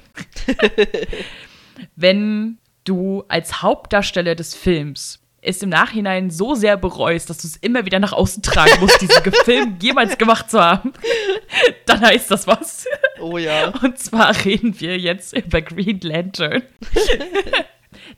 [1.94, 7.54] Wenn du als Hauptdarsteller des Films es im Nachhinein so sehr bereust, dass du es
[7.56, 10.92] immer wieder nach außen tragen musst, diesen Film jemals gemacht zu haben,
[11.86, 12.86] dann heißt das was.
[13.20, 13.68] Oh ja.
[13.82, 16.64] Und zwar reden wir jetzt über Green Lantern.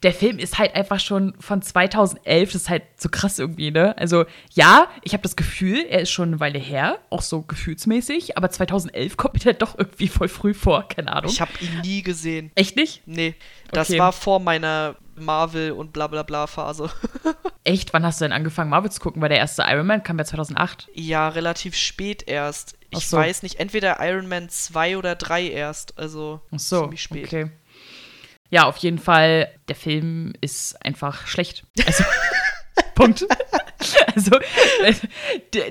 [0.04, 3.96] Der Film ist halt einfach schon von 2011, das ist halt so krass irgendwie, ne?
[3.98, 8.36] Also, ja, ich habe das Gefühl, er ist schon eine Weile her, auch so gefühlsmäßig,
[8.38, 11.30] aber 2011 kommt mir der doch irgendwie voll früh vor, keine Ahnung.
[11.32, 12.52] Ich habe ihn nie gesehen.
[12.54, 13.02] Echt nicht?
[13.06, 13.34] Nee,
[13.72, 13.98] das Okay.
[13.98, 16.90] war vor meiner Marvel und bla bla bla Phase.
[17.64, 17.92] Echt?
[17.94, 19.22] Wann hast du denn angefangen, Marvel zu gucken?
[19.22, 20.88] Weil der erste Iron Man kam ja 2008.
[20.94, 22.76] Ja, relativ spät erst.
[22.90, 23.16] Ich so.
[23.16, 25.98] weiß nicht, entweder Iron Man 2 oder 3 erst.
[25.98, 27.24] Also Ach so, ziemlich spät.
[27.26, 27.50] okay.
[28.50, 31.64] Ja, auf jeden Fall, der Film ist einfach schlecht.
[31.86, 32.04] Also,
[32.94, 33.26] Punkt.
[34.14, 34.36] Also,
[34.84, 34.94] äh,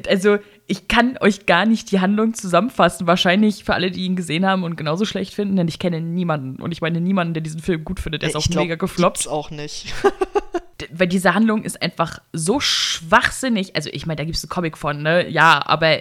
[0.08, 3.08] also, ich kann euch gar nicht die Handlung zusammenfassen.
[3.08, 6.62] Wahrscheinlich für alle, die ihn gesehen haben und genauso schlecht finden, denn ich kenne niemanden.
[6.62, 8.22] Und ich meine niemanden, der diesen Film gut findet.
[8.22, 9.18] Der ist auch ich glaub, mega gefloppt.
[9.18, 9.94] gibt's auch nicht.
[10.92, 13.76] Weil diese Handlung ist einfach so schwachsinnig.
[13.76, 15.30] Also, ich meine, da gibt es einen Comic von, ne?
[15.30, 16.00] Ja, aber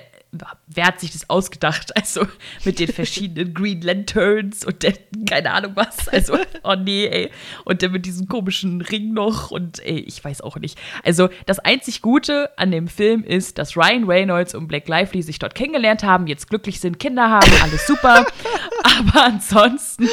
[0.66, 1.93] wer hat sich das ausgedacht?
[2.03, 2.26] Also,
[2.64, 4.95] mit den verschiedenen Green Lanterns und der,
[5.28, 6.09] keine Ahnung was.
[6.09, 7.30] Also, oh nee, ey.
[7.64, 10.78] Und dann mit diesem komischen Ring noch und ey, ich weiß auch nicht.
[11.05, 15.39] Also, das einzig Gute an dem Film ist, dass Ryan Reynolds und Black Lively sich
[15.39, 18.26] dort kennengelernt haben, jetzt glücklich sind, Kinder haben, alles super.
[18.83, 20.09] Aber ansonsten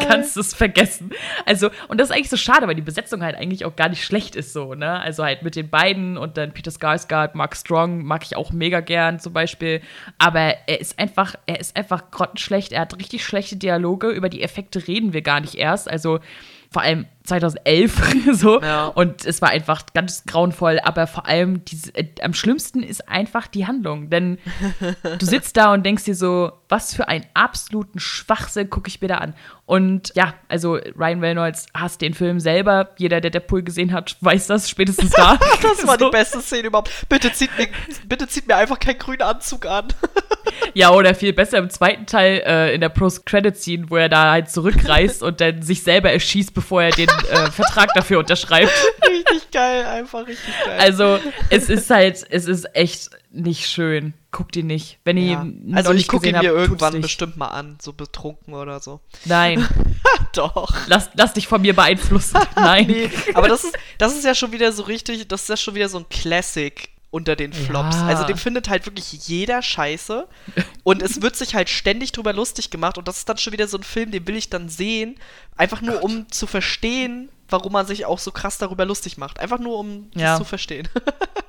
[0.00, 1.10] kannst du es vergessen.
[1.44, 4.04] Also, und das ist eigentlich so schade, weil die Besetzung halt eigentlich auch gar nicht
[4.04, 5.00] schlecht ist, so, ne?
[5.00, 8.80] Also halt mit den beiden und dann Peter Skarsgård, Mark Strong mag ich auch mega
[8.80, 9.61] gern zum Beispiel.
[10.18, 12.72] Aber er ist einfach, er ist einfach grottenschlecht.
[12.72, 14.08] Er hat richtig schlechte Dialoge.
[14.10, 15.90] Über die Effekte reden wir gar nicht erst.
[15.90, 16.20] Also
[16.70, 18.60] vor allem 2011 so.
[18.60, 18.86] Ja.
[18.86, 20.80] Und es war einfach ganz grauenvoll.
[20.82, 24.10] Aber vor allem, diese, äh, am schlimmsten ist einfach die Handlung.
[24.10, 24.38] Denn
[25.18, 29.08] du sitzt da und denkst dir so, was für einen absoluten Schwachsinn gucke ich mir
[29.08, 29.34] da an.
[29.66, 32.90] Und ja, also Ryan Reynolds hasst den Film selber.
[32.98, 35.38] Jeder, der Deadpool gesehen hat, weiß das spätestens da.
[35.62, 36.06] Das war So.
[36.06, 36.90] die beste Szene überhaupt.
[37.08, 37.68] Bitte zieht mir,
[38.06, 39.88] bitte zieht mir einfach keinen grünen Anzug an.
[40.74, 44.50] Ja, oder viel besser im zweiten Teil äh, in der Post-Credit-Scene, wo er da halt
[44.50, 48.72] zurückreist und dann sich selber erschießt, bevor er den äh, Vertrag dafür unterschreibt.
[49.08, 50.78] Richtig geil, einfach richtig geil.
[50.78, 51.18] Also,
[51.50, 54.14] es ist halt, es ist echt nicht schön.
[54.30, 54.98] Guckt ihn nicht.
[55.04, 55.42] Wenn ihr ja.
[55.42, 59.00] ihn Also ich gucke ihn mir irgendwann bestimmt mal an, so betrunken oder so.
[59.24, 59.66] Nein,
[60.32, 60.72] Doch.
[60.86, 62.40] lass, lass dich von mir beeinflussen.
[62.56, 62.86] Nein.
[62.86, 65.74] Nee, aber das ist, das ist ja schon wieder so richtig, das ist ja schon
[65.74, 67.96] wieder so ein Classic unter den Flops.
[67.96, 68.06] Ja.
[68.06, 70.26] Also den findet halt wirklich jeder scheiße.
[70.82, 72.96] Und es wird sich halt ständig drüber lustig gemacht.
[72.98, 75.16] Und das ist dann schon wieder so ein Film, den will ich dann sehen.
[75.56, 79.38] Einfach nur, um zu verstehen, warum man sich auch so krass darüber lustig macht.
[79.40, 80.30] Einfach nur, um Ja.
[80.30, 80.88] das zu verstehen.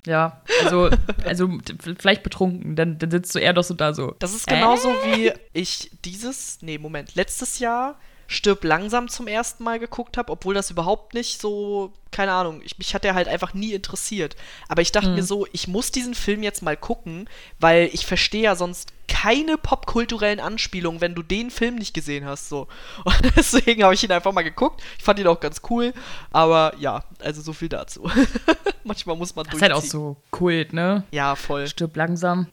[0.05, 0.89] Ja, also,
[1.24, 1.49] also
[1.97, 4.14] vielleicht betrunken, dann, dann sitzt du eher doch so da so.
[4.20, 7.97] Das ist genauso wie ich dieses, nee, Moment, letztes Jahr
[8.28, 12.78] Stirb langsam zum ersten Mal geguckt habe, obwohl das überhaupt nicht so, keine Ahnung, ich,
[12.78, 14.36] mich hat der halt einfach nie interessiert.
[14.67, 18.43] Aber ich dachte mir so, ich muss diesen Film jetzt mal gucken, weil ich verstehe
[18.43, 22.67] ja sonst keine popkulturellen Anspielungen, wenn du den Film nicht gesehen hast, so.
[23.03, 24.82] Und deswegen habe ich ihn einfach mal geguckt.
[24.97, 25.93] Ich fand ihn auch ganz cool,
[26.32, 28.09] aber ja, also so viel dazu.
[28.84, 29.99] Manchmal muss man Das ist halt auch durchziehen.
[29.99, 31.03] so Kult, ne?
[31.11, 31.67] Ja, voll.
[31.67, 32.47] Stirb langsam.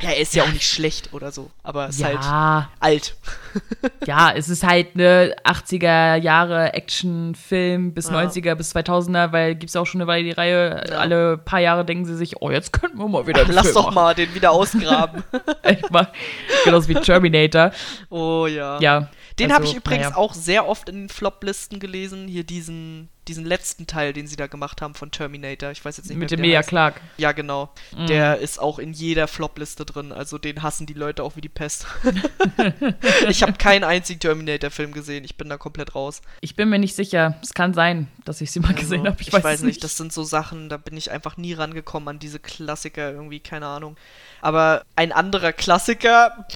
[0.00, 3.14] Ja, er ist ja auch nicht schlecht oder so, aber ist halt Ja, alt.
[4.06, 8.20] ja, es ist halt eine 80er Jahre Actionfilm bis Ja.
[8.20, 10.84] 90er bis 2000er, weil gibt's auch schon eine Weile die Reihe.
[10.90, 10.98] Ja.
[10.98, 13.74] Alle paar Jahre denken sie sich, oh, jetzt könnten wir mal wieder einen Lass Film
[13.76, 13.94] doch machen.
[13.94, 15.22] mal den wieder ausgraben.
[15.62, 16.08] Echt mal.
[16.64, 17.70] Genauso wie Terminator.
[18.10, 18.78] oh ja.
[18.80, 19.08] Ja.
[19.38, 20.16] Den also, habe ich übrigens naja.
[20.16, 22.28] auch sehr oft in den Flop-Listen gelesen.
[22.28, 25.72] Hier diesen, diesen letzten Teil, den sie da gemacht haben von Terminator.
[25.72, 26.68] Ich weiß jetzt nicht Mit mehr, dem Mia heißt.
[26.68, 27.00] Clark.
[27.16, 27.72] Ja, genau.
[27.96, 28.06] Mhm.
[28.06, 30.12] Der ist auch in jeder Flop-Liste drin.
[30.12, 31.86] Also den hassen die Leute auch wie die Pest.
[33.28, 35.24] ich habe keinen einzigen Terminator-Film gesehen.
[35.24, 36.22] Ich bin da komplett raus.
[36.40, 37.36] Ich bin mir nicht sicher.
[37.42, 39.22] Es kann sein, dass ich sie mal gesehen Also, habe.
[39.22, 39.82] Ich, weiß, es nicht.
[39.82, 43.66] Das sind so Sachen, da bin ich einfach nie rangekommen an diese Klassiker irgendwie, keine
[43.66, 43.96] Ahnung.
[44.40, 46.46] Aber ein anderer Klassiker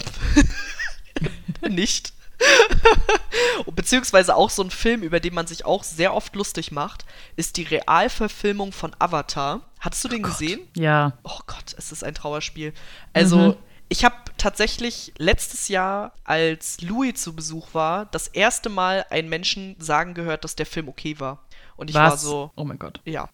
[1.68, 2.12] nicht.
[3.72, 7.05] Beziehungsweise auch so ein Film, über den man sich auch sehr oft lustig macht,
[7.36, 9.62] ist die Realverfilmung von Avatar.
[9.80, 10.61] Hattest du den gesehen?
[10.76, 11.12] Ja.
[11.24, 12.72] Oh Gott, es ist ein Trauerspiel.
[13.12, 13.57] Also, Mhm.
[13.89, 19.76] ich habe tatsächlich letztes Jahr, als Louis zu Besuch war, das erste Mal einen Menschen
[19.78, 21.45] sagen gehört, dass der Film okay war.
[21.76, 22.11] Und ich Was?
[22.11, 23.01] war so, Oh mein Gott.
[23.05, 23.28] ja.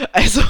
[0.12, 0.42] Also,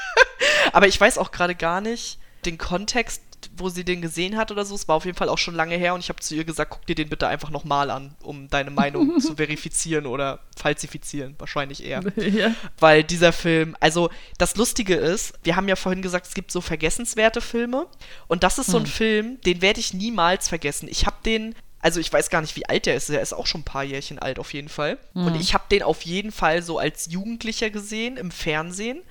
[0.72, 3.22] aber ich weiß auch gerade gar nicht den Kontext,
[3.56, 4.74] wo sie den gesehen hat oder so.
[4.74, 6.70] Es war auf jeden Fall auch schon lange her und ich habe zu ihr gesagt,
[6.70, 11.34] guck dir den bitte einfach nochmal an, um deine Meinung zu verifizieren oder falsifizieren.
[11.38, 12.02] Wahrscheinlich eher.
[12.16, 12.54] ja.
[12.78, 16.60] Weil dieser Film, also das Lustige ist, wir haben ja vorhin gesagt, es gibt so
[16.60, 17.86] vergessenswerte Filme.
[18.28, 20.88] Und das ist so ein Film, den werde ich niemals vergessen.
[20.88, 23.08] Ich habe den, also ich weiß gar nicht, wie alt der ist.
[23.08, 24.98] Der ist auch schon ein paar Jährchen alt auf jeden Fall.
[25.14, 29.02] Und ich habe den auf jeden Fall so als Jugendlicher gesehen im Fernsehen.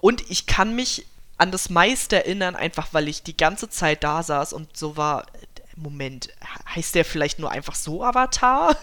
[0.00, 1.06] Und ich kann mich
[1.36, 5.26] an das meiste erinnern, einfach weil ich die ganze Zeit da saß und so war.
[5.76, 6.28] Moment,
[6.72, 8.76] heißt der vielleicht nur einfach so Avatar?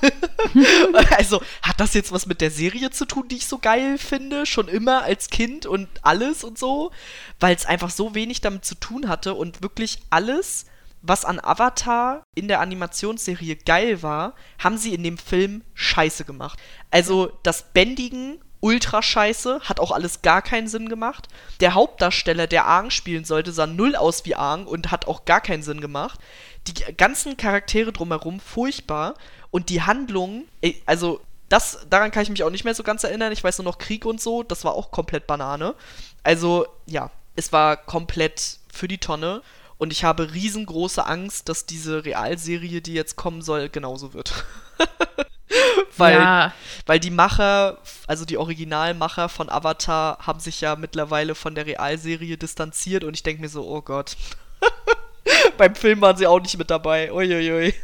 [1.18, 4.46] also, hat das jetzt was mit der Serie zu tun, die ich so geil finde?
[4.46, 6.92] Schon immer als Kind und alles und so?
[7.40, 10.66] Weil es einfach so wenig damit zu tun hatte und wirklich alles,
[11.02, 16.60] was an Avatar in der Animationsserie geil war, haben sie in dem Film scheiße gemacht.
[16.90, 21.28] Also, das Bändigen ultra scheiße, hat auch alles gar keinen Sinn gemacht.
[21.60, 25.42] Der Hauptdarsteller, der Aang spielen sollte, sah null aus wie Aang und hat auch gar
[25.42, 26.20] keinen Sinn gemacht.
[26.68, 29.16] Die ganzen Charaktere drumherum furchtbar
[29.50, 33.04] und die Handlung, ey, also das, daran kann ich mich auch nicht mehr so ganz
[33.04, 33.34] erinnern.
[33.34, 35.76] Ich weiß nur noch Krieg und so, das war auch komplett Banane.
[36.24, 39.42] Also, ja, es war komplett für die Tonne.
[39.78, 44.46] Und ich habe riesengroße Angst, dass diese Realserie, die jetzt kommen soll, genauso wird.
[45.98, 46.54] weil, ja.
[46.86, 47.78] weil die Macher,
[48.08, 53.24] also die Originalmacher von Avatar, haben sich ja mittlerweile von der Realserie distanziert und ich
[53.24, 54.18] denke mir so, oh Gott.
[55.58, 57.12] Beim Film waren sie auch nicht mit dabei.
[57.12, 57.74] Uiuiui.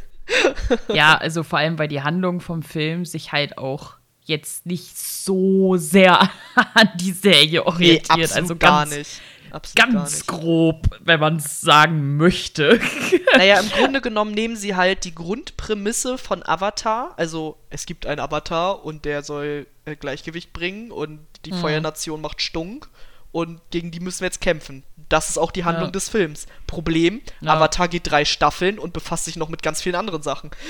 [0.92, 3.94] Ja, also vor allem, weil die Handlung vom Film sich halt auch
[4.24, 6.20] jetzt nicht so sehr
[6.74, 8.10] an die Serie orientiert.
[8.10, 9.20] absolut also gar ganz, nicht.
[9.50, 12.80] Absolut ganz grob, wenn man es sagen möchte.
[13.36, 17.14] Naja, im Grunde genommen nehmen sie halt die Grundprämisse von Avatar.
[17.16, 21.56] Also, es gibt einen Avatar und der soll äh, Gleichgewicht bringen und die Mhm.
[21.60, 22.88] Feuernation macht Stunk
[23.30, 24.82] und gegen die müssen wir jetzt kämpfen.
[25.08, 25.92] Das ist auch die Handlung Ja.
[25.92, 26.46] des Films.
[26.66, 27.54] Problem, Ja.
[27.54, 30.50] Avatar geht drei Staffeln und befasst sich noch mit ganz vielen anderen Sachen.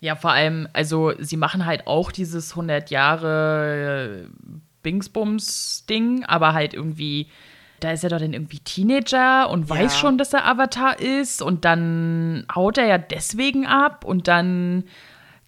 [0.00, 4.52] Ja, vor allem, also sie machen halt auch dieses 100 Jahre äh,
[4.82, 7.28] Bingsbums-Ding, aber halt irgendwie,
[7.80, 9.98] da ist er doch dann irgendwie Teenager und weiß Ja.
[10.00, 14.84] schon, dass er Avatar ist und dann haut er ja deswegen ab und dann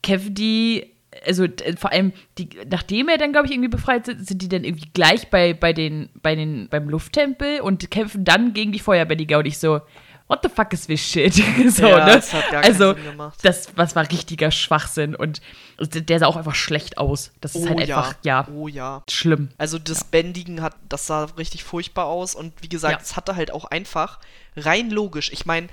[0.03, 0.93] kämpfen die,
[1.27, 1.47] also
[1.79, 4.91] vor allem, die, nachdem er dann, glaube ich, irgendwie befreit ist, sind die dann irgendwie
[4.95, 9.47] gleich bei, bei den, bei den, beim Lufttempel und kämpfen dann gegen die Feuerbändiger und
[9.47, 9.81] ich so,
[10.29, 11.35] what the fuck is this shit?
[11.71, 12.13] so, Ja, ne?
[12.15, 13.39] das hat gar also, Sinn gemacht.
[13.43, 15.41] das was war richtiger Schwachsinn und
[15.79, 17.33] der sah auch einfach schlecht aus.
[17.41, 19.03] Das ist halt einfach, ja, Oh ja.
[19.11, 19.49] schlimm.
[19.59, 23.03] Also das Bändigen hat, das sah richtig furchtbar aus und wie gesagt, Ja.
[23.03, 24.19] es hatte halt auch einfach
[24.57, 25.31] rein logisch.
[25.33, 25.69] Ich meine,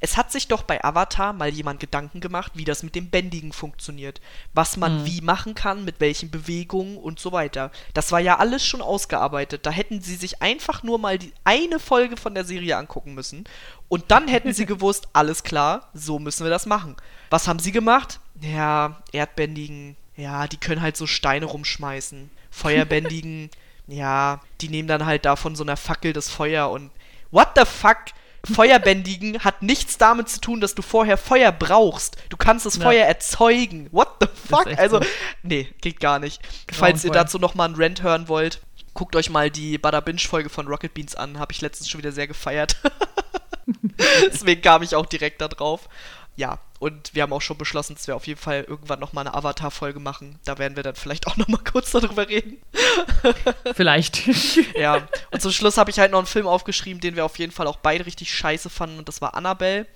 [0.00, 3.52] es hat sich doch bei Avatar mal jemand Gedanken gemacht, wie das mit dem Bändigen
[3.52, 4.20] funktioniert,
[4.54, 4.80] was Mhm.
[4.80, 7.70] man wie machen kann, mit welchen Bewegungen und so weiter.
[7.94, 9.66] Das war ja alles schon ausgearbeitet.
[9.66, 13.44] Da hätten sie sich einfach nur mal die eine Folge von der Serie angucken müssen
[13.88, 16.96] und dann hätten sie gewusst, alles klar, so müssen wir das machen.
[17.28, 18.20] Was haben sie gemacht?
[18.40, 22.30] Ja, Erdbändigen, ja, die können halt so Steine rumschmeißen.
[22.50, 23.50] Feuerbändigen,
[23.86, 26.90] ja, die nehmen dann halt da von so einer Fackel das Feuer und
[27.30, 27.98] what the fuck?
[28.44, 32.16] Feuerbändigen hat nichts damit zu tun, dass du vorher Feuer brauchst.
[32.30, 32.84] Du kannst das Ja.
[32.84, 33.88] Feuer erzeugen.
[33.92, 34.66] What the fuck?
[34.78, 35.06] Also, so.
[35.42, 36.40] nee, geht gar nicht.
[36.72, 38.60] Falls ihr dazu nochmal einen Rant hören wollt,
[38.94, 41.38] guckt euch mal die Bada Binge-Folge von Rocket Beans an.
[41.38, 42.76] Habe ich letztens schon wieder sehr gefeiert.
[44.32, 45.88] Deswegen kam ich auch direkt da drauf.
[46.40, 49.36] Ja, und wir haben auch schon beschlossen, dass wir auf jeden Fall irgendwann nochmal eine
[49.36, 50.38] Avatar-Folge machen.
[50.46, 52.56] Da werden wir dann vielleicht auch nochmal kurz darüber reden.
[53.74, 54.26] Vielleicht.
[54.74, 57.52] Ja, und zum Schluss habe ich halt noch einen Film aufgeschrieben, den wir auf jeden
[57.52, 59.86] Fall auch beide richtig scheiße fanden, und das war Annabelle.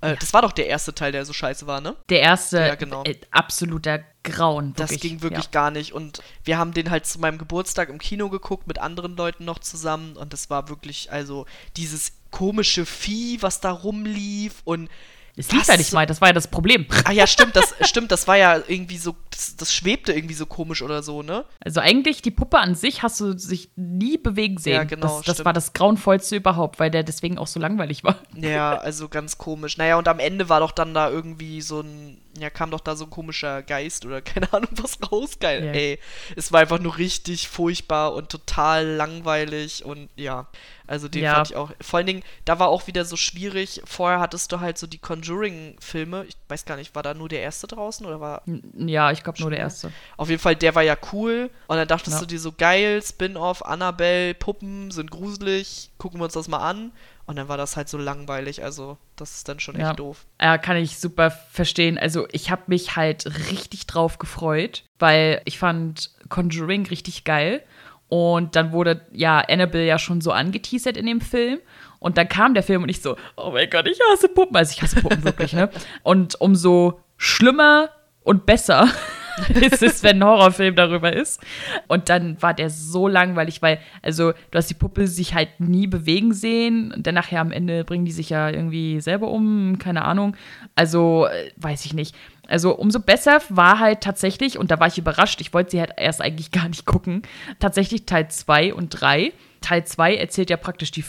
[0.00, 1.94] Äh, Das war doch der erste Teil, der so scheiße war, ne?
[2.08, 3.04] Der erste, Ja, genau.
[3.04, 4.74] äh, absoluter Grauen.
[4.74, 5.12] Das wirklich.
[5.12, 5.50] ging wirklich ja.
[5.52, 5.92] gar nicht.
[5.92, 9.60] Und wir haben den halt zu meinem Geburtstag im Kino geguckt, mit anderen Leuten noch
[9.60, 10.16] zusammen.
[10.16, 11.46] Und das war wirklich, also,
[11.76, 14.90] dieses komische Vieh, was da rumlief und.
[15.36, 16.86] Es lief ja nicht mal, das war ja das Problem.
[17.04, 20.46] Ah ja, stimmt, das stimmt, das war ja irgendwie so, das, das schwebte irgendwie so
[20.46, 21.44] komisch oder so, ne?
[21.64, 24.74] Also eigentlich, die Puppe an sich hast du sich nie bewegen sehen.
[24.74, 28.18] Ja, genau, Das, das war das Grauenvollste überhaupt, weil der deswegen auch so langweilig war.
[28.36, 29.78] Ja, also ganz komisch.
[29.78, 32.96] Naja, und am Ende war doch dann da irgendwie so ein, ja, kam doch da
[32.96, 35.38] so ein komischer Geist oder keine Ahnung was raus.
[35.40, 35.72] Geil, Ja.
[35.72, 35.98] ey.
[36.36, 40.46] Es war einfach nur richtig furchtbar und total langweilig und ja,
[40.86, 41.34] also den Ja.
[41.36, 41.70] fand ich auch.
[41.80, 43.80] Vor allen Dingen, da war auch wieder so schwierig.
[43.84, 46.24] Vorher hattest du halt so die Conjuring-Filme.
[46.26, 48.42] Ich weiß gar nicht, war da nur der erste draußen oder war.
[48.76, 49.92] Ja, ich glaube nur der erste.
[50.16, 51.50] Auf jeden Fall, der war ja cool.
[51.66, 52.20] Und dann dachtest Ja.
[52.20, 56.92] du dir so, geil, Spin-off, Annabelle, Puppen sind gruselig, gucken wir uns das mal an.
[57.32, 58.62] Und dann war das halt so langweilig.
[58.62, 59.94] Also, das ist dann schon echt Ja.
[59.94, 60.26] doof.
[60.38, 61.96] Ja, kann ich super verstehen.
[61.96, 67.62] Also ich habe mich halt richtig drauf gefreut, weil ich fand Conjuring richtig geil.
[68.10, 71.58] Und dann wurde ja Annabelle ja schon so angeteasert in dem Film.
[72.00, 74.54] Und dann kam der Film und ich so, oh mein Gott, ich hasse Puppen.
[74.54, 75.70] Also ich hasse Puppen wirklich, ne?
[76.02, 77.88] Und umso schlimmer
[78.24, 78.88] und besser
[79.60, 81.40] ist es, wenn ein Horrorfilm darüber ist.
[81.88, 85.86] Und dann war der so langweilig, weil, also, du hast die Puppe sich halt nie
[85.86, 86.92] bewegen sehen.
[86.92, 90.36] Und dann nachher am Ende bringen die sich ja irgendwie selber um, keine Ahnung.
[90.74, 92.14] Also, äh, weiß ich nicht.
[92.48, 95.92] Also, umso besser war halt tatsächlich, und da war ich überrascht, ich wollte sie halt
[95.96, 97.22] erst eigentlich gar nicht gucken,
[97.58, 99.32] tatsächlich Teil 2 und 3.
[99.60, 101.04] Teil 2 erzählt ja praktisch die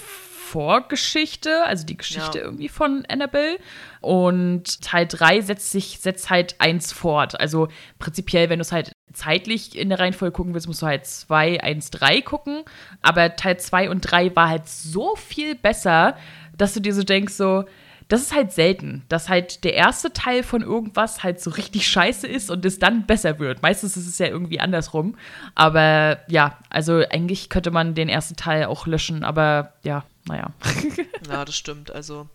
[0.53, 2.43] Vorgeschichte, also die Geschichte Ja.
[2.45, 3.57] irgendwie von Annabelle.
[4.01, 7.39] Und Teil 3 setzt sich, setzt halt eins fort.
[7.39, 11.05] Also prinzipiell, wenn du es halt zeitlich in der Reihenfolge gucken willst, musst du halt
[11.07, 12.63] 2, 1, 3 gucken.
[13.01, 16.15] Aber Teil 2 und 3 war halt so viel besser,
[16.55, 17.65] dass du dir so denkst, so,
[18.07, 22.27] das ist halt selten, dass halt der erste Teil von irgendwas halt so richtig scheiße
[22.27, 23.61] ist und es dann besser wird.
[23.61, 25.15] Meistens ist es ja irgendwie andersrum.
[25.55, 30.51] Aber ja, also eigentlich könnte man den ersten Teil auch löschen, aber ja, naja.
[31.29, 31.89] Ja, das stimmt.
[31.89, 32.27] Also,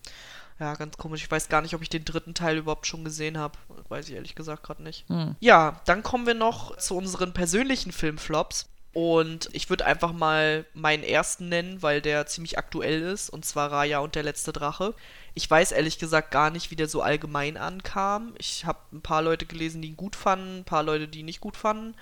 [0.59, 1.23] ja, ganz komisch.
[1.23, 3.59] Ich weiß gar nicht, ob ich den dritten Teil überhaupt schon gesehen habe.
[3.91, 5.07] Weiß ich ehrlich gesagt gerade nicht.
[5.09, 5.37] Hm.
[5.41, 8.69] Ja, dann kommen wir noch zu unseren persönlichen Filmflops.
[8.95, 13.31] Und ich würde einfach mal meinen ersten nennen, weil der ziemlich aktuell ist.
[13.31, 14.95] Und zwar Raya und der letzte Drache.
[15.35, 18.35] Ich weiß ehrlich gesagt gar nicht, wie der so allgemein ankam.
[18.39, 21.27] Ich habe ein paar Leute gelesen, die ihn gut fanden, ein paar Leute, die ihn
[21.27, 21.95] nicht gut fanden.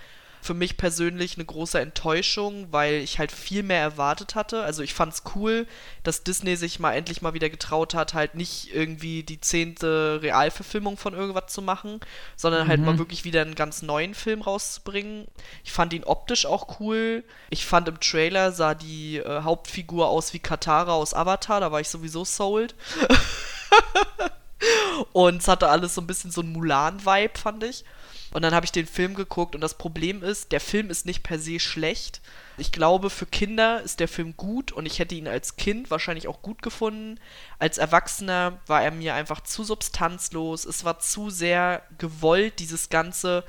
[0.46, 4.62] Für mich persönlich eine große Enttäuschung, weil ich halt viel mehr erwartet hatte.
[4.62, 5.66] Also ich fand's cool,
[6.04, 10.98] dass Disney sich mal endlich mal wieder getraut hat, halt nicht irgendwie die zehnte Realverfilmung
[10.98, 11.98] von irgendwas zu machen,
[12.36, 15.26] sondern halt mal wirklich wieder einen ganz neuen Film rauszubringen.
[15.64, 17.24] Ich fand ihn optisch auch cool.
[17.50, 21.80] Ich fand im Trailer sah die äh, Hauptfigur aus wie Katara aus Avatar, da war
[21.80, 22.76] ich sowieso sold.
[25.12, 27.84] Und es hatte alles so ein bisschen so ein Mulan-Vibe, fand ich.
[28.36, 31.22] Und dann habe ich den Film geguckt und das Problem ist, der Film ist nicht
[31.22, 32.20] per se schlecht.
[32.58, 36.28] Ich glaube, für Kinder ist der Film gut und ich hätte ihn als Kind wahrscheinlich
[36.28, 37.18] auch gut gefunden.
[37.58, 40.66] Als Erwachsener war er mir einfach zu substanzlos.
[40.66, 43.42] Es war zu sehr gewollt, dieses ganze.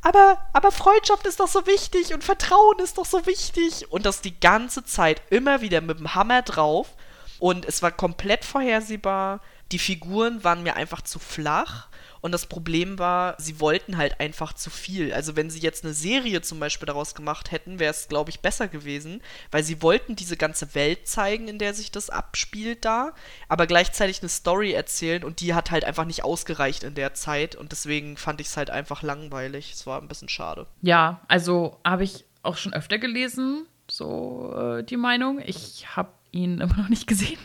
[0.00, 3.92] Aber, aber Freundschaft ist doch so wichtig und Vertrauen ist doch so wichtig.
[3.92, 6.94] Und das die ganze Zeit immer wieder mit dem Hammer drauf.
[7.40, 9.42] Und es war komplett vorhersehbar.
[9.70, 11.89] Die Figuren waren mir einfach zu flach.
[12.20, 15.12] Und das Problem war, sie wollten halt einfach zu viel.
[15.12, 18.40] Also wenn sie jetzt eine Serie zum Beispiel daraus gemacht hätten, wäre es, glaube ich,
[18.40, 23.14] besser gewesen, weil sie wollten diese ganze Welt zeigen, in der sich das abspielt da,
[23.48, 27.56] aber gleichzeitig eine Story erzählen und die hat halt einfach nicht ausgereicht in der Zeit
[27.56, 29.72] und deswegen fand ich es halt einfach langweilig.
[29.72, 30.66] Es war ein bisschen schade.
[30.82, 35.40] Ja, also habe ich auch schon öfter gelesen, so äh, die Meinung.
[35.44, 37.38] Ich habe ihn immer noch nicht gesehen.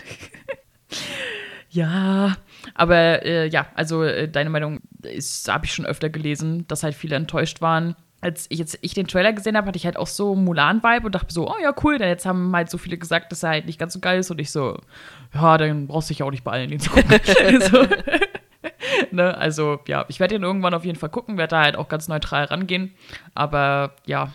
[1.76, 2.38] Ja,
[2.74, 4.80] aber äh, ja, also äh, deine Meinung
[5.48, 7.96] habe ich schon öfter gelesen, dass halt viele enttäuscht waren.
[8.22, 11.16] Als ich jetzt ich den Trailer gesehen habe, hatte ich halt auch so Mulan-Vibe und
[11.16, 13.66] dachte so, oh ja, cool, denn jetzt haben halt so viele gesagt, dass er halt
[13.66, 14.80] nicht ganz so geil ist und ich so,
[15.34, 17.20] ja, dann brauchst du dich auch nicht beeilen, ihn zu gucken.
[17.60, 17.86] so.
[19.12, 19.38] ne?
[19.38, 22.08] Also, ja, ich werde ihn irgendwann auf jeden Fall gucken, werde da halt auch ganz
[22.08, 22.94] neutral rangehen.
[23.34, 24.32] Aber ja,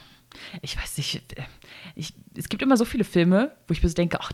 [0.61, 1.23] ich weiß nicht,
[1.95, 4.33] ich, es gibt immer so viele Filme, wo ich mir so denke, ach,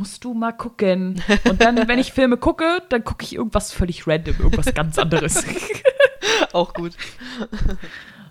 [0.00, 1.22] musst du mal gucken.
[1.44, 5.44] Und dann, wenn ich Filme gucke, dann gucke ich irgendwas völlig random, irgendwas ganz anderes.
[6.54, 6.96] Auch gut.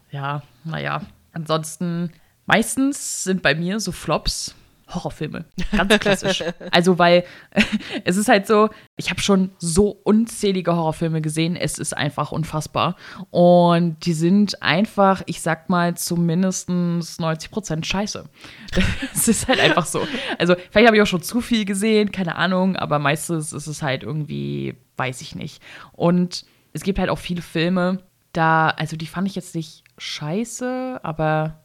[0.10, 1.04] Ja, naja.
[1.32, 2.12] Ansonsten,
[2.48, 4.56] meistens sind bei mir so Flops
[4.94, 5.46] Horrorfilme.
[5.72, 6.44] Ganz klassisch.
[6.72, 7.24] also, weil
[8.04, 11.56] es ist halt so, ich habe schon so unzählige Horrorfilme gesehen.
[11.56, 12.96] Es ist einfach unfassbar.
[13.30, 18.26] Und die sind einfach, ich sag mal, zumindest 90 Prozent scheiße.
[19.14, 20.08] Es ist halt einfach so.
[20.38, 23.82] Also, vielleicht habe ich auch schon zu viel gesehen, keine Ahnung, aber meistens ist es
[23.82, 25.62] halt irgendwie, weiß ich nicht.
[25.92, 28.00] Und es gibt halt auch viele Filme,
[28.34, 31.64] da, also die fand ich jetzt nicht scheiße, aber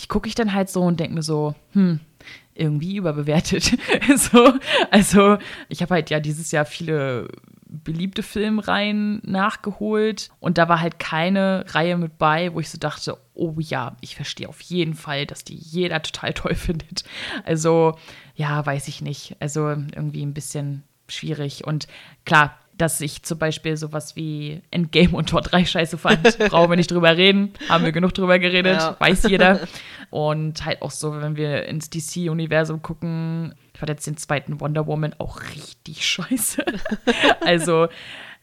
[0.00, 2.00] die gucke ich dann halt so und denke mir so, hm,
[2.60, 3.76] irgendwie überbewertet.
[4.16, 4.54] so,
[4.90, 5.38] also
[5.68, 7.28] ich habe halt ja dieses Jahr viele
[7.70, 13.16] beliebte Filmreihen nachgeholt und da war halt keine Reihe mit bei, wo ich so dachte,
[13.34, 17.04] oh ja, ich verstehe auf jeden Fall, dass die jeder total toll findet.
[17.44, 17.96] Also
[18.34, 19.36] ja, weiß ich nicht.
[19.40, 21.86] Also irgendwie ein bisschen schwierig und
[22.24, 26.38] klar, dass ich zum Beispiel sowas wie Endgame und Tor 3 scheiße fand.
[26.50, 27.52] Brauchen wir nicht drüber reden.
[27.68, 28.78] Haben wir genug drüber geredet.
[28.78, 28.96] Ja.
[28.98, 29.60] Weiß jeder.
[30.10, 33.54] Und halt auch so, wenn wir ins DC-Universum gucken.
[33.72, 36.64] Ich fand jetzt den zweiten Wonder Woman auch richtig scheiße.
[37.44, 37.86] also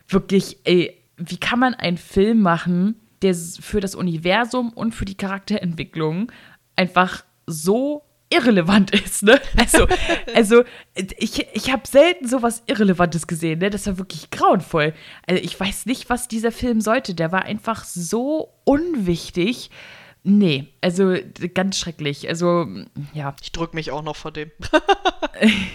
[0.08, 5.18] wirklich, ey, wie kann man einen Film machen, der für das Universum und für die
[5.18, 6.32] Charakterentwicklung
[6.78, 9.40] einfach so irrelevant ist, ne?
[9.56, 9.88] Also,
[10.36, 10.64] also
[11.18, 13.70] ich, ich habe selten sowas Irrelevantes gesehen, ne?
[13.70, 14.94] Das war wirklich grauenvoll.
[15.26, 17.16] Also ich weiß nicht, was dieser Film sollte.
[17.16, 19.70] Der war einfach so unwichtig.
[20.24, 21.16] Nee, also
[21.54, 22.28] ganz schrecklich.
[22.28, 22.68] Also,
[23.14, 23.34] ja.
[23.42, 24.52] Ich drück mich auch noch vor dem.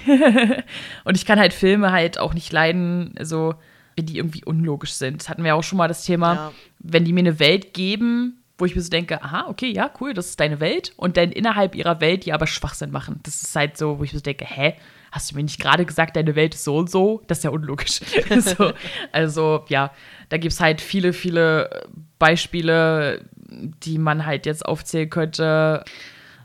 [1.05, 3.55] Und ich kann halt Filme halt auch nicht leiden, also
[3.97, 5.23] wenn die irgendwie unlogisch sind.
[5.23, 6.35] Das hatten wir auch schon mal das Thema.
[6.35, 6.53] Ja.
[6.81, 10.15] Wenn die mir eine Welt geben, wo ich mir so denke, aha, okay, ja, cool,
[10.15, 13.19] das ist deine Welt und dann innerhalb ihrer Welt die aber Schwachsinn machen.
[13.25, 14.75] Das ist halt so, wo ich mir so denke, hä,
[15.11, 17.23] hast du mir nicht gerade gesagt, deine Welt ist so und so?
[17.27, 18.03] Das ist ja unlogisch.
[18.39, 18.73] so,
[19.11, 19.91] also, ja,
[20.29, 21.89] da gibt es halt viele, viele
[22.21, 25.85] Beispiele, die man halt jetzt aufzählen könnte.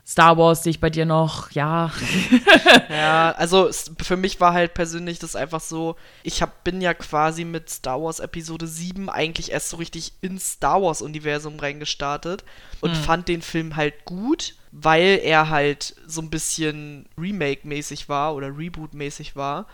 [0.08, 1.92] Star Wars sehe ich bei dir noch, ja.
[2.88, 3.68] ja, also
[4.00, 8.00] für mich war halt persönlich das einfach so, ich hab, bin ja quasi mit Star
[8.00, 12.42] Wars Episode 7 eigentlich erst so richtig ins Star Wars Universum reingestartet
[12.80, 13.02] und hm.
[13.02, 19.36] fand den Film halt gut, weil er halt so ein bisschen Remake-mäßig war oder Reboot-mäßig
[19.36, 19.66] war.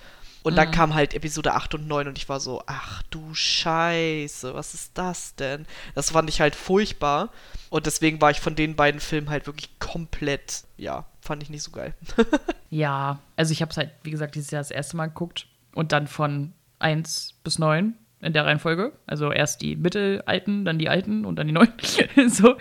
[0.44, 0.72] Und dann mhm.
[0.72, 4.90] kam halt Episode 8 und 9 und ich war so, ach du Scheiße, was ist
[4.92, 5.64] das denn?
[5.94, 7.30] Das fand ich halt furchtbar.
[7.70, 11.62] Und deswegen war ich von den beiden Filmen halt wirklich komplett, ja, fand ich nicht
[11.62, 11.94] so geil.
[12.70, 15.92] ja, also ich habe es halt, wie gesagt, dieses Jahr das erste Mal geguckt und
[15.92, 18.92] dann von 1 bis 9 in der Reihenfolge.
[19.06, 21.72] Also erst die mittelalten, dann die alten und dann die neuen.
[22.28, 22.56] so.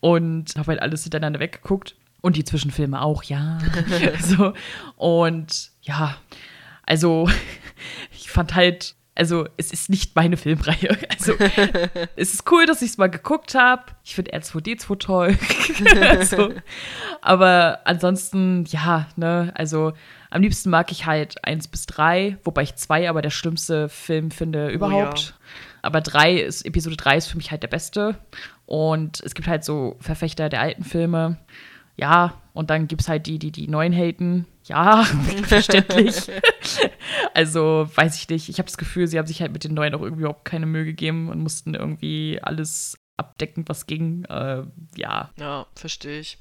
[0.00, 1.96] Und habe halt alles hintereinander weggeguckt.
[2.22, 3.58] Und die Zwischenfilme auch, ja.
[4.20, 4.54] so.
[4.96, 6.16] Und ja,
[6.86, 7.28] also,
[8.12, 10.96] ich fand halt, also es ist nicht meine Filmreihe.
[11.18, 11.34] Also
[12.16, 13.84] es ist cool, dass ich es mal geguckt habe.
[14.04, 15.38] Ich finde R2D2 toll.
[16.10, 16.52] also,
[17.22, 19.94] aber ansonsten, ja, ne, also
[20.30, 24.30] am liebsten mag ich halt 1 bis 3, wobei ich 2 aber der schlimmste Film
[24.30, 25.34] finde überhaupt.
[25.34, 25.80] Oh, ja.
[25.82, 28.16] Aber 3 ist, Episode 3 ist für mich halt der beste.
[28.66, 31.38] Und es gibt halt so Verfechter der alten Filme.
[31.96, 34.46] Ja, und dann gibt es halt die, die die neuen haten.
[34.66, 35.04] Ja,
[35.44, 36.30] verständlich.
[37.34, 38.48] also, weiß ich nicht.
[38.48, 40.66] Ich habe das Gefühl, sie haben sich halt mit den neuen auch irgendwie überhaupt keine
[40.66, 44.24] Mühe gegeben und mussten irgendwie alles abdecken, was ging.
[44.24, 44.64] Äh,
[44.96, 45.30] ja.
[45.38, 46.38] Ja, verstehe ich.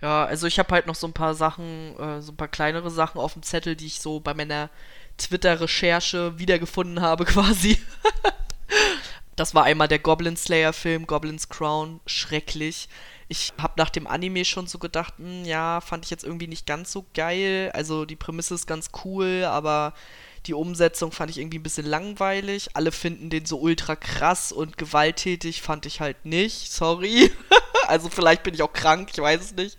[0.00, 2.90] Ja, also ich habe halt noch so ein paar Sachen, äh, so ein paar kleinere
[2.90, 4.70] Sachen auf dem Zettel, die ich so bei meiner
[5.18, 7.78] Twitter-Recherche wiedergefunden habe, quasi.
[9.36, 12.88] das war einmal der Goblin Slayer-Film, Goblin's Crown, schrecklich.
[13.28, 16.46] Ich habe nach dem Anime schon so gedacht, mh, hm, ja, fand ich jetzt irgendwie
[16.48, 17.70] nicht ganz so geil.
[17.74, 19.94] Also die Prämisse ist ganz cool, aber
[20.46, 22.68] Die Umsetzung fand ich irgendwie ein bisschen langweilig.
[22.74, 26.70] Alle finden den so ultra krass und gewalttätig, fand ich halt nicht.
[26.70, 27.30] Sorry.
[27.88, 29.78] also vielleicht bin ich auch krank, ich weiß es nicht.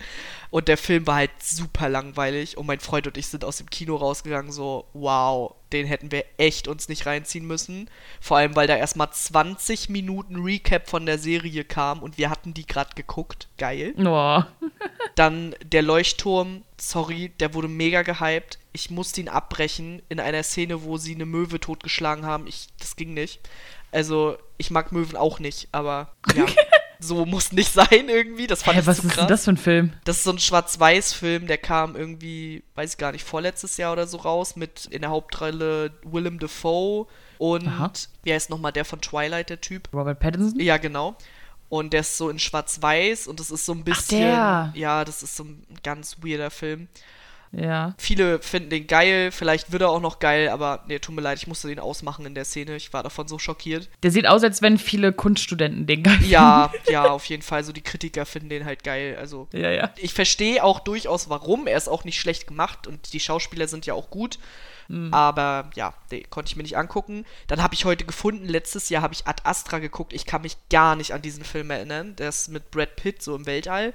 [0.55, 3.69] Und der Film war halt super langweilig und mein Freund und ich sind aus dem
[3.69, 7.89] Kino rausgegangen so, wow, den hätten wir echt uns nicht reinziehen müssen.
[8.21, 12.53] Vor allem, weil da erstmal 20 Minuten Recap von der Serie kam und wir hatten
[12.53, 13.49] die gerade geguckt.
[13.57, 13.95] Geil.
[13.97, 14.43] Oh.
[15.15, 18.57] Dann der Leuchtturm, sorry, der wurde mega gehypt.
[18.71, 22.47] Ich musste ihn abbrechen in einer Szene, wo sie eine Möwe totgeschlagen haben.
[22.47, 23.41] Ich, das ging nicht.
[23.91, 26.45] Also, ich mag Möwen auch nicht, aber ja.
[27.05, 28.47] so muss nicht sein irgendwie.
[28.47, 29.23] Das fand Hä, ich was zu ist krass.
[29.23, 29.93] denn das für ein Film?
[30.03, 34.07] Das ist so ein Schwarz-Weiß-Film, der kam irgendwie, weiß ich gar nicht, vorletztes Jahr oder
[34.07, 37.91] so raus, mit in der Hauptrolle Willem Dafoe und Aha.
[38.23, 39.89] wie heißt nochmal der von Twilight, der Typ?
[39.93, 40.59] Robert Pattinson?
[40.59, 41.15] Ja, genau.
[41.69, 44.19] Und der ist so in Schwarz-Weiß und das ist so ein bisschen.
[44.19, 44.71] der.
[44.75, 46.87] Ja, das ist so ein ganz weirder Film.
[47.57, 47.95] Ja.
[47.97, 51.37] Viele finden den geil, vielleicht wird er auch noch geil, aber nee, tut mir leid,
[51.37, 52.75] ich musste den ausmachen in der Szene.
[52.75, 53.89] Ich war davon so schockiert.
[54.03, 57.63] Der sieht aus, als wenn viele Kunststudenten den geil Ja, ja, auf jeden Fall.
[57.63, 59.17] So die Kritiker finden den halt geil.
[59.19, 59.65] Also finden.
[59.65, 59.91] Ja, ja.
[59.97, 61.67] ich verstehe auch durchaus, warum.
[61.67, 64.37] Er ist auch nicht schlecht gemacht und die Schauspieler sind ja auch gut.
[65.11, 67.25] Aber ja, nee, konnte ich mir nicht angucken.
[67.47, 70.13] Dann habe ich heute gefunden, letztes Jahr habe ich Ad Astra geguckt.
[70.13, 72.15] Ich kann mich gar nicht an diesen Film erinnern.
[72.17, 73.93] Der ist mit Brad Pitt so im Weltall.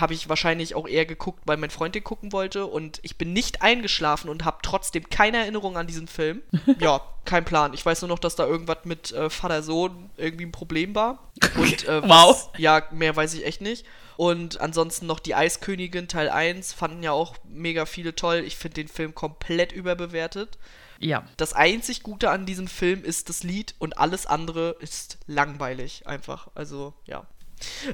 [0.00, 2.66] Habe ich wahrscheinlich auch eher geguckt, weil mein Freund den gucken wollte.
[2.66, 6.42] Und ich bin nicht eingeschlafen und habe trotzdem keine Erinnerung an diesen Film.
[6.80, 7.74] ja, kein Plan.
[7.74, 11.30] Ich weiß nur noch, dass da irgendwas mit äh, Vater-Sohn irgendwie ein Problem war.
[11.56, 12.50] Und, äh, Wow.
[12.52, 13.84] was- Ja, mehr weiß ich echt nicht.
[14.16, 18.42] Und ansonsten noch die Eiskönigin Teil 1 fanden ja auch mega viele toll.
[18.46, 20.58] Ich finde den Film komplett überbewertet.
[20.98, 21.24] Ja.
[21.36, 26.48] Das einzig Gute an diesem Film ist das Lied und alles andere ist langweilig einfach.
[26.54, 27.26] Also, ja.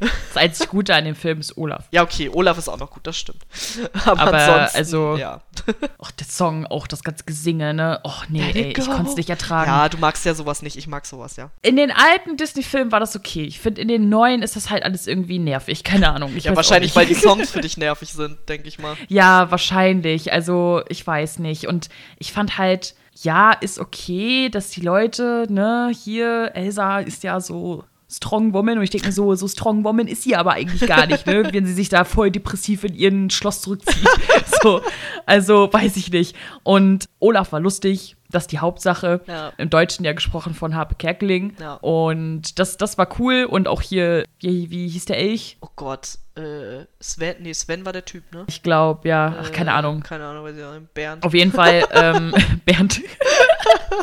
[0.00, 1.86] Das einzig Gute an dem Film ist Olaf.
[1.90, 3.44] Ja, okay, Olaf ist auch noch gut, das stimmt.
[4.04, 5.40] Aber, Aber, ansonsten, also- ja.
[5.98, 8.00] Och, der Song, auch das ganze Gesinge, ne?
[8.04, 9.70] Och, nee, Let ey, ich konnte es nicht ertragen.
[9.70, 11.50] Ja, du magst ja sowas nicht, ich mag sowas, ja.
[11.62, 13.42] In den alten Disney-Filmen war das okay.
[13.44, 15.84] Ich finde, in den neuen ist das halt alles irgendwie nervig.
[15.84, 16.32] Keine Ahnung.
[16.36, 18.96] Ich Ja, wahrscheinlich, weil die Songs für dich nervig sind, denke ich mal.
[19.08, 20.32] Ja, wahrscheinlich.
[20.32, 21.66] Also, ich weiß nicht.
[21.66, 21.88] Und
[22.18, 27.84] ich fand halt, ja, ist okay, dass die Leute, ne, hier, Elsa ist ja so
[28.10, 31.06] Strong Woman und ich denke mir so, so Strong Woman ist sie aber eigentlich gar
[31.06, 34.08] nicht, ne, wenn sie sich da voll depressiv in ihren Schloss zurückzieht.
[34.62, 34.80] so,
[35.26, 36.34] also weiß ich nicht.
[36.62, 39.20] Und Olaf war lustig, das ist die Hauptsache.
[39.26, 39.52] Ja.
[39.58, 41.54] Im Deutschen ja gesprochen von Harpe Kerkeling.
[41.60, 41.74] Ja.
[41.74, 43.44] Und das, das war cool.
[43.44, 45.56] Und auch hier, wie, wie hieß der Elch?
[45.60, 48.44] Oh Gott, äh, Sven, nee, Sven war der Typ, ne?
[48.46, 50.00] Ich glaube, ja, ach, keine Äh, Ahnung.
[50.00, 50.92] Keine Ahnung, weiß ich auch nicht.
[50.94, 51.24] Bernd.
[51.24, 52.34] Auf jeden Fall, ähm,
[52.64, 53.00] Bernd.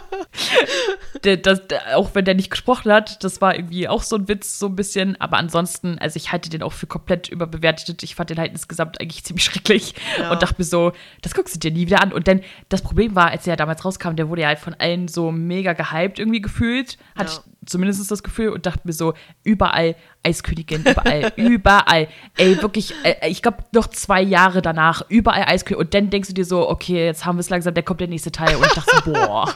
[1.42, 4.60] das, der, auch wenn der nicht gesprochen hat, das war irgendwie auch so ein Witz,
[4.60, 5.20] so ein bisschen.
[5.20, 8.04] Aber ansonsten, also ich halte den auch für komplett überbewertet.
[8.04, 10.32] Ich fand den halt insgesamt eigentlich ziemlich schrecklich Ja.
[10.32, 10.92] und dachte mir so,
[11.22, 12.14] das guckst du dir nie wieder an.
[12.14, 15.08] Und dann, das Problem war, als der damals rauskam, der wurde ja halt von allen
[15.08, 16.98] so mega gehypt irgendwie gefühlt.
[17.16, 17.40] Hatte Ja.
[17.46, 19.96] ich zumindest das Gefühl und dachte mir so, überall
[20.26, 22.08] Eiskönigin, überall, überall.
[22.38, 25.86] Ey, wirklich, äh, ich glaube, noch zwei Jahre danach, überall Eiskönigin.
[25.86, 28.08] Und dann denkst du dir so, okay, jetzt haben wir es langsam, dann kommt der
[28.08, 28.56] nächste Teil.
[28.56, 29.56] Und ich dachte so, boah.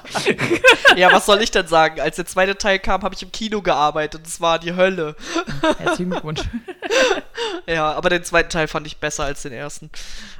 [0.95, 1.99] Ja, was soll ich denn sagen?
[1.99, 4.21] Als der zweite Teil kam, habe ich im Kino gearbeitet.
[4.23, 5.15] Das war die Hölle.
[5.79, 6.41] Herzlichen Glückwunsch.
[7.67, 9.89] Ja, aber den zweiten Teil fand ich besser als den ersten.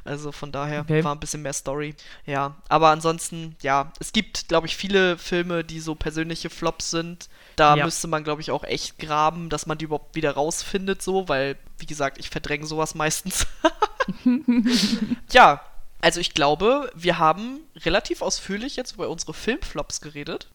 [0.03, 1.03] Also von daher Okay.
[1.03, 1.95] war ein bisschen mehr Story.
[2.25, 7.29] Ja, aber ansonsten, ja, es gibt, glaube ich, viele Filme, die so persönliche Flops sind.
[7.55, 7.85] Da Ja.
[7.85, 11.55] müsste man, glaube ich, auch echt graben, dass man die überhaupt wieder rausfindet, so, weil,
[11.77, 13.47] wie gesagt, ich verdränge sowas meistens.
[15.31, 15.61] ja,
[16.01, 20.49] also ich glaube, wir haben relativ ausführlich jetzt über unsere Filmflops geredet.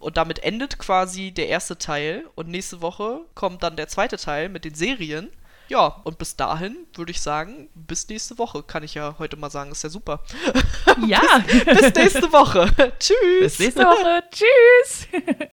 [0.00, 2.24] Und damit endet quasi der erste Teil.
[2.34, 5.30] Und nächste Woche kommt dann der zweite Teil mit den Serien.
[5.68, 8.62] Ja, und bis dahin würde ich sagen, bis nächste Woche.
[8.62, 10.22] Kann ich ja heute mal sagen, ist ja super.
[11.06, 11.20] Ja.
[11.66, 12.70] bis nächste Woche.
[12.98, 13.40] Tschüss.
[13.40, 14.24] Bis nächste Woche.
[14.30, 15.08] Tschüss.